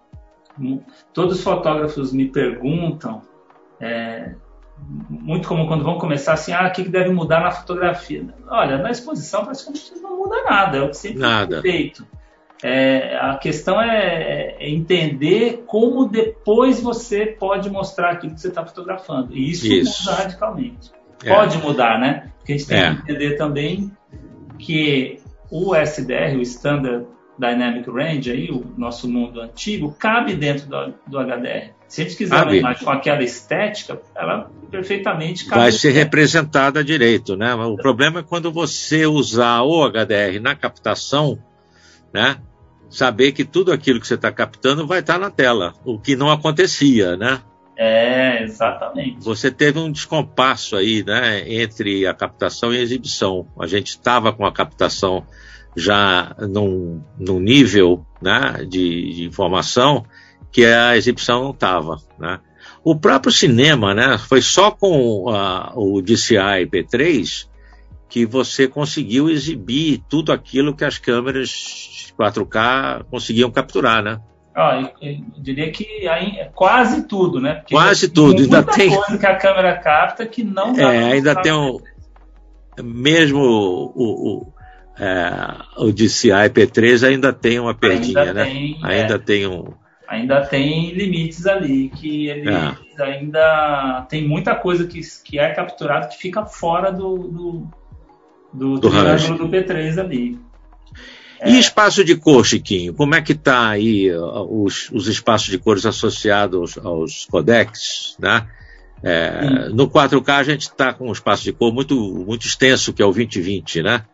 todos 1.13 1.37
os 1.37 1.43
fotógrafos 1.43 2.11
me 2.11 2.27
perguntam 2.27 3.21
é, 3.79 4.35
muito 5.09 5.47
como 5.47 5.65
quando 5.65 5.85
vão 5.85 5.97
começar 5.97 6.33
assim, 6.33 6.51
ah, 6.51 6.67
o 6.67 6.71
que 6.71 6.83
deve 6.83 7.11
mudar 7.11 7.39
na 7.39 7.51
fotografia? 7.51 8.27
Olha, 8.49 8.77
na 8.77 8.91
exposição 8.91 9.45
praticamente 9.45 9.93
não 10.01 10.17
muda 10.17 10.43
nada, 10.43 10.77
é 10.77 10.81
o 10.81 10.89
que 10.89 10.97
sempre 10.97 11.19
nada. 11.19 11.61
foi 11.61 11.71
feito. 11.71 12.05
É, 12.63 13.17
a 13.19 13.37
questão 13.37 13.81
é, 13.81 14.55
é, 14.59 14.69
entender 14.69 15.63
como 15.65 16.07
depois 16.07 16.79
você 16.79 17.25
pode 17.25 17.69
mostrar 17.69 18.11
aquilo 18.11 18.35
que 18.35 18.41
você 18.41 18.49
está 18.49 18.65
fotografando. 18.65 19.35
E 19.35 19.49
isso, 19.49 19.65
isso, 19.65 20.03
muda 20.03 20.21
radicalmente. 20.21 20.91
É. 21.23 21.33
Pode 21.33 21.57
mudar, 21.57 21.99
né? 21.99 22.31
Porque 22.37 22.53
a 22.53 22.57
gente 22.57 22.67
tem 22.67 22.79
é. 22.79 22.95
que 22.95 23.01
entender 23.01 23.35
também 23.35 23.91
que 24.59 25.19
o 25.49 25.75
SDR, 25.75 26.37
o 26.37 26.41
Standard 26.41 27.05
Dynamic 27.37 27.89
Range, 27.89 28.29
aí, 28.29 28.51
o 28.51 28.63
nosso 28.77 29.09
mundo 29.09 29.41
antigo, 29.41 29.95
cabe 29.97 30.35
dentro 30.35 30.67
do, 30.67 30.93
do 31.07 31.19
HDR. 31.19 31.71
Se 31.87 32.01
a 32.01 32.03
gente 32.05 32.15
quiser 32.15 32.43
uma 32.43 32.55
imagem 32.55 32.85
com 32.85 32.91
aquela 32.91 33.23
estética, 33.23 33.99
ela 34.15 34.49
perfeitamente 34.69 35.45
cabe. 35.45 35.61
Vai 35.61 35.71
ser 35.71 35.91
representada 35.91 36.83
direito, 36.83 37.35
né? 37.35 37.53
O 37.55 37.75
problema 37.75 38.19
é 38.19 38.23
quando 38.23 38.51
você 38.51 39.05
usar 39.05 39.63
o 39.63 39.83
HDR 39.89 40.39
na 40.39 40.55
captação, 40.55 41.37
né? 42.13 42.37
Saber 42.91 43.31
que 43.31 43.45
tudo 43.45 43.71
aquilo 43.71 43.99
que 43.99 44.07
você 44.07 44.15
está 44.15 44.31
captando 44.31 44.85
vai 44.85 44.99
estar 44.99 45.13
tá 45.13 45.19
na 45.19 45.29
tela, 45.31 45.73
o 45.85 45.97
que 45.97 46.15
não 46.15 46.29
acontecia, 46.29 47.15
né? 47.15 47.41
É, 47.77 48.43
exatamente. 48.43 49.23
Você 49.23 49.49
teve 49.49 49.79
um 49.79 49.91
descompasso 49.91 50.75
aí, 50.75 51.03
né, 51.03 51.51
entre 51.51 52.05
a 52.05 52.13
captação 52.13 52.73
e 52.73 52.77
a 52.77 52.81
exibição. 52.81 53.47
A 53.59 53.65
gente 53.65 53.87
estava 53.87 54.31
com 54.33 54.45
a 54.45 54.51
captação 54.51 55.25
já 55.75 56.35
num, 56.37 57.01
num 57.17 57.39
nível 57.39 58.05
né, 58.21 58.65
de, 58.69 59.13
de, 59.13 59.23
informação 59.23 60.05
que 60.51 60.65
a 60.65 60.97
exibição 60.97 61.43
não 61.43 61.51
estava. 61.51 61.97
Né? 62.19 62.39
O 62.83 62.95
próprio 62.95 63.31
cinema, 63.31 63.93
né, 63.93 64.17
foi 64.17 64.41
só 64.41 64.69
com 64.69 65.29
a, 65.29 65.71
o 65.75 66.01
DCI 66.01 66.67
P3 66.67 67.47
que 68.11 68.25
você 68.25 68.67
conseguiu 68.67 69.29
exibir 69.29 70.03
tudo 70.09 70.33
aquilo 70.33 70.75
que 70.75 70.83
as 70.83 70.97
câmeras 70.97 72.13
4K 72.19 73.05
conseguiam 73.09 73.49
capturar, 73.49 74.03
né? 74.03 74.19
Ah, 74.53 74.91
eu, 75.01 75.09
eu 75.09 75.17
diria 75.37 75.71
que 75.71 75.85
aí, 76.09 76.45
quase 76.53 77.07
tudo, 77.07 77.39
né? 77.39 77.55
Porque 77.55 77.73
quase 77.73 78.09
tudo. 78.09 78.41
Ainda 78.41 78.63
tem 78.63 78.93
coisa 78.93 79.17
que 79.17 79.25
a 79.25 79.37
câmera 79.37 79.77
capta 79.77 80.25
que 80.25 80.43
não 80.43 80.73
dá 80.73 80.93
É, 80.93 81.13
ainda 81.13 81.41
tem 81.41 81.53
um. 81.53 81.79
Mesmo 82.83 83.39
o, 83.39 83.93
o, 83.95 84.53
é, 84.99 85.55
o 85.77 85.89
DCI 85.93 86.49
P3 86.49 87.07
ainda 87.07 87.31
tem 87.31 87.59
uma 87.61 87.73
perdinha, 87.73 88.19
ainda 88.19 88.33
né? 88.33 88.43
Tem, 88.43 88.79
ainda 88.83 89.15
é, 89.15 89.19
tem 89.19 89.47
um. 89.47 89.73
Ainda 90.05 90.45
tem 90.45 90.91
limites 90.91 91.45
ali, 91.45 91.87
que 91.87 92.27
ele 92.27 92.49
é. 92.49 92.75
ainda 93.01 94.05
tem 94.09 94.27
muita 94.27 94.53
coisa 94.53 94.85
que, 94.85 94.99
que 95.23 95.39
é 95.39 95.53
capturado 95.53 96.09
que 96.09 96.17
fica 96.17 96.45
fora 96.45 96.91
do, 96.91 97.17
do, 97.17 97.71
do, 98.53 98.77
do, 98.77 98.89
do 98.89 99.49
P3 99.49 99.97
ali. 99.97 100.39
E 101.43 101.57
espaço 101.57 102.03
de 102.03 102.15
cor, 102.15 102.45
Chiquinho? 102.45 102.93
Como 102.93 103.15
é 103.15 103.21
que 103.21 103.31
está 103.31 103.69
aí 103.69 104.11
uh, 104.11 104.63
os, 104.63 104.91
os, 104.91 105.07
espaços 105.07 105.49
de 105.49 105.57
cores 105.57 105.85
associados 105.87 106.77
aos 106.77 107.25
codecs, 107.25 108.15
né? 108.19 108.47
É, 109.03 109.69
no 109.69 109.89
4K 109.89 110.29
a 110.29 110.43
gente 110.43 110.61
está 110.61 110.93
com 110.93 111.09
um 111.09 111.11
espaço 111.11 111.43
de 111.43 111.51
cor 111.51 111.73
muito, 111.73 111.95
muito 111.95 112.45
extenso, 112.45 112.93
que 112.93 113.01
é 113.01 113.05
o 113.05 113.11
2020, 113.11 113.81
né? 113.81 114.05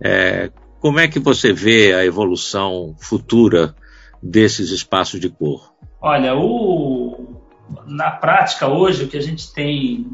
É, 0.00 0.50
como 0.80 0.98
é 0.98 1.06
que 1.06 1.20
você 1.20 1.52
vê 1.52 1.94
a 1.94 2.04
evolução 2.04 2.96
futura 2.98 3.76
desses 4.20 4.70
espaços 4.70 5.20
de 5.20 5.28
cor? 5.28 5.72
Olha, 6.00 6.34
o, 6.34 7.40
na 7.86 8.10
prática 8.10 8.66
hoje 8.66 9.04
o 9.04 9.08
que 9.08 9.16
a 9.16 9.22
gente 9.22 9.52
tem 9.52 10.10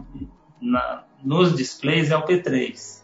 na, 0.60 1.04
nos 1.24 1.56
displays 1.56 2.10
é 2.10 2.16
o 2.16 2.22
P3. 2.22 2.97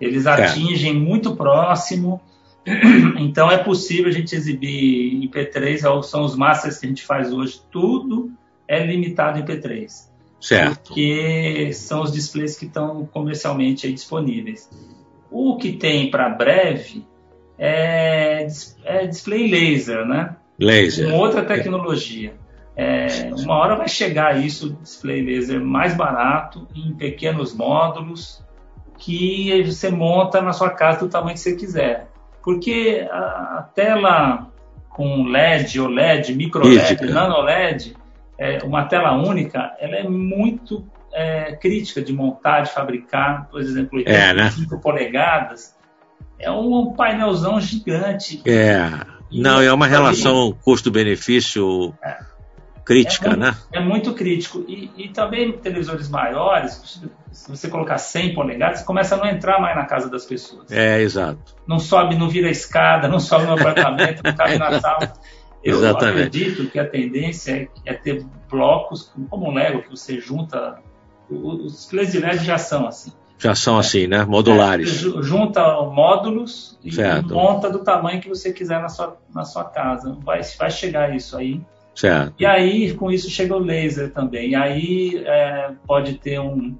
Eles 0.00 0.26
atingem 0.26 0.90
é. 0.92 0.98
muito 0.98 1.36
próximo 1.36 2.20
Então 3.18 3.50
é 3.50 3.58
possível 3.58 4.08
a 4.08 4.12
gente 4.12 4.34
exibir 4.34 5.14
em 5.14 5.28
P3, 5.28 5.76
é 5.76 6.02
são 6.02 6.24
os 6.24 6.36
masters 6.36 6.78
que 6.78 6.86
a 6.86 6.88
gente 6.88 7.04
faz 7.04 7.32
hoje, 7.32 7.60
tudo 7.70 8.30
é 8.66 8.84
limitado 8.84 9.38
em 9.38 9.44
P3. 9.44 10.08
Certo. 10.40 10.88
Porque 10.88 11.70
são 11.72 12.02
os 12.02 12.12
displays 12.12 12.56
que 12.56 12.66
estão 12.66 13.04
comercialmente 13.06 13.90
disponíveis. 13.92 14.70
O 15.30 15.56
que 15.56 15.72
tem 15.72 16.10
para 16.10 16.28
breve 16.30 17.04
é, 17.58 18.46
é, 18.84 19.06
display 19.06 19.48
laser, 19.48 20.06
né? 20.06 20.36
Laser. 20.58 21.10
Com 21.10 21.18
outra 21.18 21.44
tecnologia. 21.44 22.34
É, 22.74 23.30
uma 23.34 23.54
hora 23.54 23.76
vai 23.76 23.88
chegar 23.88 24.42
isso, 24.42 24.78
display 24.82 25.20
laser 25.22 25.60
mais 25.60 25.94
barato, 25.94 26.66
em 26.74 26.94
pequenos 26.94 27.54
módulos, 27.54 28.42
que 29.00 29.64
você 29.64 29.90
monta 29.90 30.42
na 30.42 30.52
sua 30.52 30.70
casa 30.70 31.00
do 31.00 31.08
tamanho 31.08 31.34
que 31.34 31.40
você 31.40 31.56
quiser. 31.56 32.08
Porque 32.42 33.08
a, 33.10 33.66
tela 33.74 34.48
com 34.90 35.24
LED, 35.24 35.80
OLED, 35.80 36.34
micro 36.34 36.66
LED, 36.66 37.06
nano 37.06 37.40
LED, 37.40 37.96
é, 38.38 38.58
uma 38.62 38.84
tela 38.84 39.12
única, 39.12 39.74
ela 39.80 39.96
é 39.96 40.02
muito 40.02 40.86
é, 41.12 41.52
crítica 41.56 42.02
de 42.02 42.12
montar, 42.12 42.60
de 42.60 42.72
fabricar. 42.72 43.48
Por 43.50 43.60
exemplo, 43.60 43.98
85 43.98 44.10
é, 44.10 44.34
né? 44.34 44.82
polegadas 44.82 45.74
é 46.38 46.50
um 46.50 46.92
painelzão 46.92 47.58
gigante. 47.60 48.42
É. 48.46 48.86
Não, 49.32 49.62
é 49.62 49.72
uma 49.72 49.86
relação 49.86 50.52
custo-benefício 50.62 51.94
é 52.02 52.29
crítica, 52.84 53.26
é 53.26 53.28
muito, 53.30 53.40
né? 53.40 53.56
É 53.72 53.80
muito 53.80 54.14
crítico. 54.14 54.64
E, 54.68 54.90
e, 54.96 55.08
também 55.08 55.52
televisores 55.52 56.08
maiores, 56.08 57.00
se 57.32 57.48
você 57.48 57.68
colocar 57.68 57.98
100 57.98 58.34
polegadas, 58.34 58.82
começa 58.82 59.14
a 59.14 59.18
não 59.18 59.26
entrar 59.26 59.60
mais 59.60 59.76
na 59.76 59.84
casa 59.84 60.10
das 60.10 60.24
pessoas. 60.24 60.70
É, 60.70 61.00
exato. 61.00 61.54
Não 61.66 61.78
sobe, 61.78 62.16
não 62.16 62.28
vira 62.28 62.50
escada, 62.50 63.08
não 63.08 63.20
sobe 63.20 63.46
no 63.46 63.52
apartamento, 63.52 64.22
não 64.24 64.34
cabe 64.34 64.58
na 64.58 64.78
sala. 64.80 65.12
Eu 65.62 65.78
Exatamente. 65.78 66.26
acredito 66.26 66.70
que 66.70 66.78
a 66.78 66.88
tendência 66.88 67.52
é, 67.52 67.92
é 67.92 67.94
ter 67.94 68.24
blocos, 68.50 69.12
como 69.28 69.46
o 69.46 69.52
Lego, 69.52 69.82
que 69.82 69.90
você 69.90 70.18
junta. 70.18 70.78
Os 71.28 71.86
plays 71.86 72.12
de 72.12 72.18
LED 72.18 72.44
já 72.44 72.58
são 72.58 72.88
assim. 72.88 73.12
Já 73.38 73.54
são 73.54 73.78
assim, 73.78 74.06
né? 74.06 74.24
Modulares. 74.24 75.04
É, 75.04 75.22
junta 75.22 75.62
módulos 75.82 76.78
e 76.84 76.92
certo. 76.92 77.34
monta 77.34 77.70
do 77.70 77.78
tamanho 77.78 78.20
que 78.20 78.28
você 78.28 78.52
quiser 78.52 78.80
na 78.80 78.88
sua, 78.88 79.16
na 79.34 79.44
sua 79.44 79.64
casa. 79.64 80.16
Vai, 80.22 80.40
vai 80.58 80.70
chegar 80.70 81.14
isso 81.14 81.36
aí. 81.36 81.60
Certo. 82.00 82.32
E 82.38 82.46
aí, 82.46 82.94
com 82.94 83.10
isso, 83.10 83.28
chega 83.28 83.54
o 83.54 83.58
laser 83.58 84.10
também. 84.10 84.52
E 84.52 84.54
aí 84.54 85.22
é, 85.22 85.70
pode 85.86 86.14
ter 86.14 86.40
um, 86.40 86.74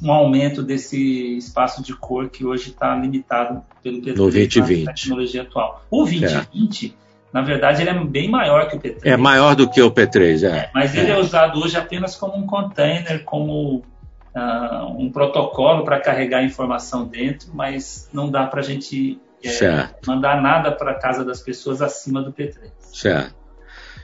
um 0.00 0.12
aumento 0.12 0.62
desse 0.62 1.36
espaço 1.36 1.82
de 1.82 1.92
cor 1.96 2.30
que 2.30 2.46
hoje 2.46 2.70
está 2.70 2.94
limitado 2.94 3.60
pelo 3.82 4.00
P3 4.00 4.16
no 4.16 4.30
2020. 4.30 4.84
tecnologia 4.84 5.42
atual. 5.42 5.84
O 5.90 6.04
2020, 6.04 6.96
na 7.32 7.42
verdade, 7.42 7.82
ele 7.82 7.90
é 7.90 8.04
bem 8.04 8.30
maior 8.30 8.68
que 8.68 8.76
o 8.76 8.80
P3. 8.80 9.00
É 9.02 9.16
maior 9.16 9.56
do 9.56 9.68
que 9.68 9.82
o 9.82 9.90
P3, 9.90 10.44
é. 10.44 10.56
é 10.56 10.70
mas 10.72 10.94
ele 10.94 11.10
é. 11.10 11.14
é 11.14 11.18
usado 11.18 11.58
hoje 11.58 11.76
apenas 11.76 12.14
como 12.14 12.36
um 12.36 12.46
container, 12.46 13.24
como 13.24 13.78
uh, 13.78 14.96
um 14.96 15.10
protocolo 15.10 15.82
para 15.82 15.98
carregar 15.98 16.44
informação 16.44 17.04
dentro, 17.04 17.50
mas 17.52 18.08
não 18.12 18.30
dá 18.30 18.46
para 18.46 18.60
a 18.60 18.64
gente 18.64 19.20
é, 19.44 19.88
mandar 20.06 20.40
nada 20.40 20.70
para 20.70 20.92
a 20.92 20.94
casa 20.94 21.24
das 21.24 21.40
pessoas 21.40 21.82
acima 21.82 22.22
do 22.22 22.32
P3. 22.32 22.70
Certo. 22.78 23.41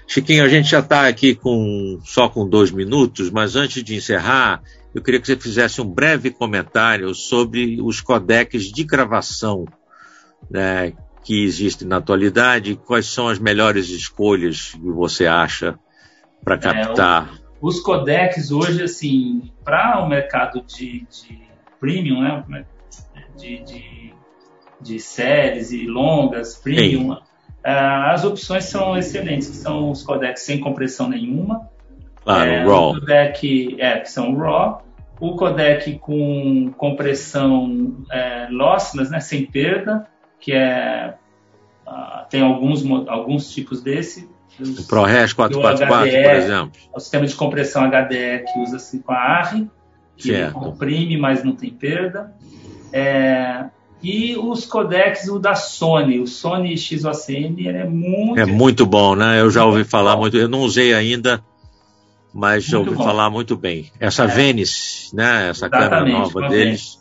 Chiquinho, 0.09 0.42
a 0.42 0.49
gente 0.49 0.71
já 0.71 0.79
está 0.79 1.07
aqui 1.07 1.35
com, 1.35 2.01
só 2.03 2.31
com 2.31 2.49
dois 2.49 2.71
minutos, 2.71 3.31
mas 3.31 3.57
antes 3.57 3.85
de 3.85 3.94
encerrar, 3.94 4.62
eu 4.94 5.03
queria 5.03 5.21
que 5.21 5.27
você 5.27 5.37
fizesse 5.37 5.83
um 5.83 5.85
breve 5.85 6.31
comentário 6.31 7.14
sobre 7.14 7.79
os 7.83 8.01
codecs 8.01 8.73
de 8.73 8.85
gravação 8.85 9.66
né, 10.51 10.94
que 11.23 11.44
existem 11.44 11.87
na 11.87 11.99
atualidade, 11.99 12.75
quais 12.75 13.05
são 13.05 13.29
as 13.29 13.38
melhores 13.38 13.90
escolhas 13.90 14.73
que 14.73 14.90
você 14.90 15.27
acha 15.27 15.79
para 16.42 16.55
é, 16.55 16.59
captar. 16.59 17.29
É, 17.29 17.38
o, 17.61 17.68
os 17.68 17.81
codecs 17.81 18.51
hoje, 18.51 18.83
assim, 18.83 19.53
para 19.62 20.03
o 20.03 20.09
mercado 20.09 20.62
de, 20.62 21.01
de 21.01 21.38
premium, 21.79 22.23
né, 22.49 22.64
de, 23.37 23.62
de, 23.62 24.14
de, 24.81 24.99
séries 24.99 25.71
e 25.71 25.87
longas, 25.87 26.57
premium, 26.57 27.14
Sim. 27.14 27.21
Ah, 27.68 28.12
as 28.12 28.24
opções 28.24 28.64
são 28.64 28.96
excelentes, 28.96 29.50
que 29.50 29.57
são 29.57 29.90
os 29.90 30.02
codecs 30.02 30.42
sem 30.42 30.59
compressão 30.59 31.07
nenhuma. 31.07 31.68
Claro, 32.24 32.50
é, 32.50 32.64
RAW. 32.64 32.90
O 32.90 32.94
codec, 32.94 33.76
é, 33.78 34.00
que 34.00 34.11
são 34.11 34.35
RAW. 34.35 34.83
O 35.20 35.37
codec 35.37 35.98
com 35.98 36.72
compressão 36.78 37.96
é, 38.11 38.48
lossless, 38.50 39.11
né, 39.11 39.20
sem 39.20 39.44
perda, 39.44 40.07
que 40.40 40.52
é 40.52 41.14
uh, 41.87 42.26
tem 42.31 42.40
alguns, 42.40 42.83
alguns 43.07 43.50
tipos 43.50 43.83
desse. 43.83 44.31
O 44.59 44.87
ProRes 44.87 45.35
444, 45.35 46.09
HDE, 46.09 46.22
por 46.22 46.35
exemplo. 46.35 46.81
O 46.94 47.00
sistema 47.00 47.26
de 47.26 47.35
compressão 47.35 47.83
HDE 47.87 48.44
que 48.50 48.61
usa-se 48.61 49.00
com 49.00 49.12
a 49.12 49.18
ARRI, 49.18 49.70
que 50.16 50.33
certo. 50.33 50.54
comprime, 50.54 51.18
mas 51.18 51.44
não 51.44 51.54
tem 51.54 51.70
perda. 51.70 52.33
É, 52.92 53.66
e 54.02 54.37
os 54.37 54.64
codecs, 54.64 55.28
o 55.28 55.38
da 55.38 55.54
Sony, 55.54 56.20
o 56.20 56.26
Sony 56.26 56.76
XOCM, 56.76 57.66
ele 57.66 57.78
é 57.78 57.84
muito. 57.84 58.38
É 58.38 58.46
muito 58.46 58.87
bom, 58.87 59.16
né? 59.16 59.40
Eu 59.40 59.50
já 59.50 59.64
ouvi 59.64 59.82
falar 59.84 60.16
muito. 60.16 60.37
Eu 60.37 60.48
não 60.48 60.61
usei 60.61 60.94
ainda, 60.94 61.42
mas 62.32 62.64
já 62.64 62.78
ouvi 62.78 62.94
bom. 62.94 63.02
falar 63.02 63.28
muito 63.28 63.56
bem. 63.56 63.90
Essa 63.98 64.24
é. 64.24 64.26
Venice, 64.28 65.14
né? 65.14 65.48
Essa 65.50 65.68
câmera 65.68 66.04
nova 66.04 66.48
deles. 66.48 66.98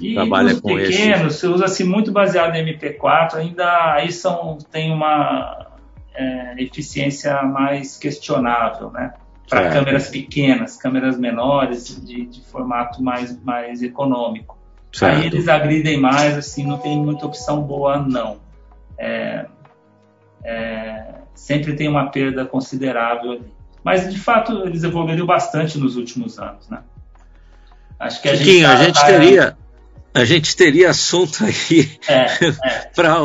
E 0.00 0.14
trabalha 0.14 0.58
com 0.58 0.74
pequenos, 0.74 1.36
você 1.36 1.46
usa-se 1.46 1.84
muito 1.84 2.10
baseado 2.10 2.56
em 2.56 2.76
MP4, 2.76 3.34
ainda 3.34 3.94
aí 3.94 4.10
são, 4.10 4.58
tem 4.70 4.90
uma 4.90 5.68
é, 6.14 6.54
eficiência 6.58 7.42
mais 7.42 7.98
questionável, 7.98 8.90
né? 8.90 9.12
Para 9.48 9.70
câmeras 9.70 10.08
pequenas, 10.08 10.78
câmeras 10.78 11.18
menores, 11.18 12.02
de, 12.02 12.24
de 12.24 12.40
formato 12.46 13.02
mais, 13.02 13.38
mais 13.44 13.82
econômico. 13.82 14.56
Certo. 14.92 15.20
Aí 15.20 15.26
eles 15.26 15.48
agridem 15.48 15.98
mais, 15.98 16.36
assim, 16.36 16.66
não 16.66 16.78
tem 16.78 16.98
muita 16.98 17.24
opção 17.24 17.62
boa, 17.62 17.98
não. 17.98 18.38
É, 18.98 19.46
é, 20.44 21.14
sempre 21.34 21.74
tem 21.74 21.88
uma 21.88 22.10
perda 22.10 22.44
considerável 22.44 23.32
ali. 23.32 23.52
Mas, 23.82 24.12
de 24.12 24.18
fato, 24.18 24.64
eles 24.66 24.84
evoluíram 24.84 25.26
bastante 25.26 25.78
nos 25.78 25.96
últimos 25.96 26.38
anos, 26.38 26.68
né? 26.68 26.82
Acho 27.98 28.20
que 28.20 28.28
a 28.28 28.36
Chiquinho, 28.36 28.54
gente, 28.54 28.64
tá, 28.66 28.72
a 28.72 28.84
gente 28.84 29.00
tá, 29.00 29.06
teria... 29.06 29.56
A 30.14 30.24
gente 30.26 30.56
teria 30.56 30.90
assunto 30.90 31.42
aí 31.42 31.90
é, 32.06 32.26
é. 32.68 32.90
para 32.94 33.16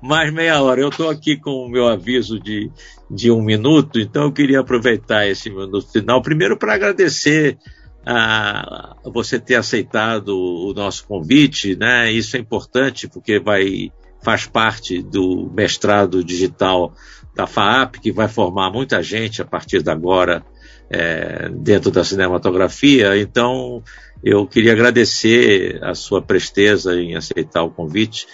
mais 0.00 0.32
meia 0.32 0.62
hora. 0.62 0.80
Eu 0.80 0.88
estou 0.88 1.10
aqui 1.10 1.36
com 1.36 1.50
o 1.50 1.68
meu 1.68 1.88
aviso 1.88 2.38
de, 2.38 2.70
de 3.10 3.28
um 3.28 3.42
minuto, 3.42 3.98
então 3.98 4.24
eu 4.24 4.32
queria 4.32 4.60
aproveitar 4.60 5.26
esse 5.26 5.50
minuto 5.50 5.82
final, 5.90 6.22
primeiro 6.22 6.56
para 6.56 6.74
agradecer 6.74 7.58
a 8.04 8.96
você 9.04 9.38
ter 9.38 9.56
aceitado 9.56 10.28
o 10.28 10.72
nosso 10.72 11.06
convite, 11.06 11.76
né? 11.76 12.10
Isso 12.10 12.36
é 12.36 12.40
importante 12.40 13.08
porque 13.08 13.38
vai 13.38 13.92
faz 14.20 14.46
parte 14.46 15.00
do 15.00 15.50
mestrado 15.54 16.24
digital 16.24 16.92
da 17.34 17.46
FAAP, 17.46 18.00
que 18.00 18.10
vai 18.10 18.26
formar 18.26 18.70
muita 18.70 19.02
gente 19.02 19.40
a 19.40 19.44
partir 19.44 19.82
de 19.82 19.90
agora 19.90 20.44
é, 20.90 21.48
dentro 21.50 21.90
da 21.90 22.02
cinematografia. 22.02 23.16
Então, 23.16 23.82
eu 24.22 24.46
queria 24.46 24.72
agradecer 24.72 25.78
a 25.82 25.94
sua 25.94 26.20
presteza 26.20 26.94
em 27.00 27.14
aceitar 27.14 27.62
o 27.62 27.70
convite. 27.70 28.26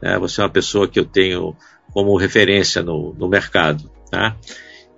É, 0.00 0.18
você 0.18 0.40
é 0.40 0.44
uma 0.44 0.50
pessoa 0.50 0.86
que 0.86 1.00
eu 1.00 1.04
tenho 1.04 1.56
como 1.92 2.16
referência 2.16 2.82
no, 2.82 3.14
no 3.14 3.28
mercado. 3.28 3.90
Tá? 4.10 4.36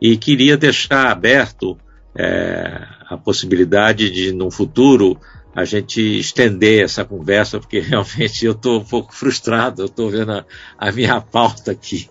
E 0.01 0.17
queria 0.17 0.57
deixar 0.57 1.11
aberto 1.11 1.79
é, 2.15 2.87
a 3.09 3.17
possibilidade 3.17 4.11
de, 4.11 4.33
no 4.33 4.51
futuro, 4.51 5.19
a 5.55 5.65
gente 5.65 6.01
estender 6.19 6.85
essa 6.85 7.05
conversa, 7.05 7.59
porque 7.59 7.81
realmente 7.81 8.45
eu 8.45 8.53
estou 8.53 8.81
um 8.81 8.85
pouco 8.85 9.15
frustrado, 9.15 9.83
eu 9.83 9.87
estou 9.87 10.11
vendo 10.11 10.33
a, 10.33 10.45
a, 10.79 10.93
minha 10.93 11.21
pauta 11.21 11.73
aqui, 11.73 12.09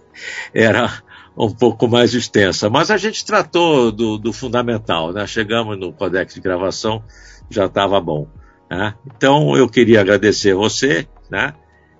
era 0.53 1.01
um 1.37 1.51
pouco 1.51 1.87
mais 1.87 2.13
extensa. 2.13 2.69
Mas 2.69 2.89
a 2.89 2.97
gente 2.97 3.25
tratou 3.25 3.91
do, 3.91 4.17
do 4.17 4.31
fundamental, 4.31 5.11
né? 5.11 5.27
chegamos 5.27 5.77
no 5.77 5.91
codex 5.91 6.33
de 6.33 6.41
gravação, 6.41 7.03
já 7.49 7.65
estava 7.65 7.99
bom. 7.99 8.27
Né? 8.69 8.95
Então 9.05 9.55
eu 9.55 9.69
queria 9.69 10.01
agradecer 10.01 10.55
você 10.55 11.07
né? 11.29 11.53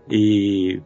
e 0.10 0.82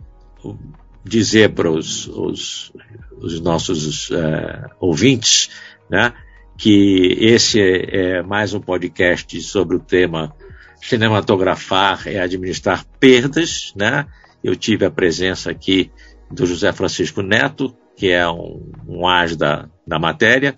dizer 1.05 1.53
para 1.53 1.69
os, 1.69 2.07
os, 2.07 2.73
os 3.21 3.39
nossos 3.39 4.11
é, 4.11 4.65
ouvintes 4.79 5.49
né? 5.89 6.13
Que 6.59 7.15
esse 7.21 7.61
é, 7.61 8.21
mais 8.21 8.53
um 8.53 8.59
podcast 8.59 9.41
sobre 9.43 9.77
o 9.77 9.79
tema 9.79 10.35
cinematografar 10.81 12.05
é 12.05 12.19
administrar 12.19 12.85
perdas, 12.99 13.73
né? 13.77 14.05
Eu 14.43 14.57
tive 14.57 14.85
a 14.85 14.91
presença 14.91 15.49
aqui 15.49 15.89
do 16.29 16.45
José 16.45 16.73
Francisco 16.73 17.21
Neto, 17.21 17.73
que 17.95 18.09
é 18.09 18.29
um, 18.29 18.73
um 18.85 19.07
as 19.07 19.37
da, 19.37 19.69
da 19.87 19.97
matéria, 19.97 20.57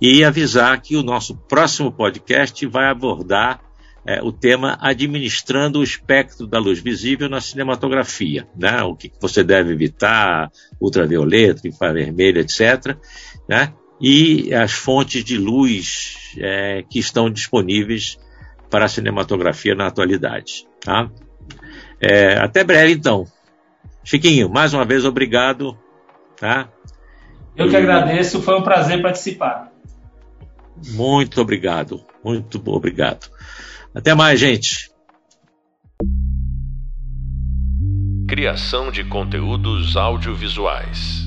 e 0.00 0.24
avisar 0.24 0.80
que 0.80 0.96
o 0.96 1.02
nosso 1.02 1.36
próximo 1.36 1.92
podcast 1.92 2.66
vai 2.66 2.86
abordar 2.86 3.60
é, 4.06 4.22
o 4.22 4.32
tema 4.32 4.78
administrando 4.80 5.80
o 5.80 5.84
espectro 5.84 6.46
da 6.46 6.58
luz 6.58 6.78
visível 6.78 7.28
na 7.28 7.42
cinematografia, 7.42 8.48
né? 8.56 8.82
O 8.82 8.96
que 8.96 9.12
você 9.20 9.44
deve 9.44 9.74
evitar, 9.74 10.50
ultravioleta, 10.80 11.68
infravermelho, 11.68 12.40
etc. 12.40 12.96
Né? 13.46 13.74
E 14.00 14.52
as 14.54 14.72
fontes 14.72 15.24
de 15.24 15.38
luz 15.38 16.34
é, 16.38 16.84
que 16.88 16.98
estão 16.98 17.30
disponíveis 17.30 18.18
para 18.70 18.86
a 18.86 18.88
cinematografia 18.88 19.74
na 19.74 19.86
atualidade. 19.86 20.66
Tá? 20.80 21.10
É, 22.00 22.36
até 22.38 22.64
breve, 22.64 22.92
então. 22.92 23.26
Chiquinho, 24.02 24.48
mais 24.50 24.74
uma 24.74 24.84
vez, 24.84 25.04
obrigado. 25.04 25.76
Tá? 26.38 26.68
Eu 27.56 27.68
que 27.68 27.76
agradeço, 27.76 28.42
foi 28.42 28.58
um 28.58 28.62
prazer 28.62 29.00
participar. 29.00 29.72
Muito 30.88 31.40
obrigado, 31.40 32.04
muito 32.22 32.60
obrigado. 32.66 33.30
Até 33.94 34.12
mais, 34.12 34.40
gente. 34.40 34.90
Criação 38.28 38.90
de 38.90 39.04
conteúdos 39.04 39.96
audiovisuais. 39.96 41.23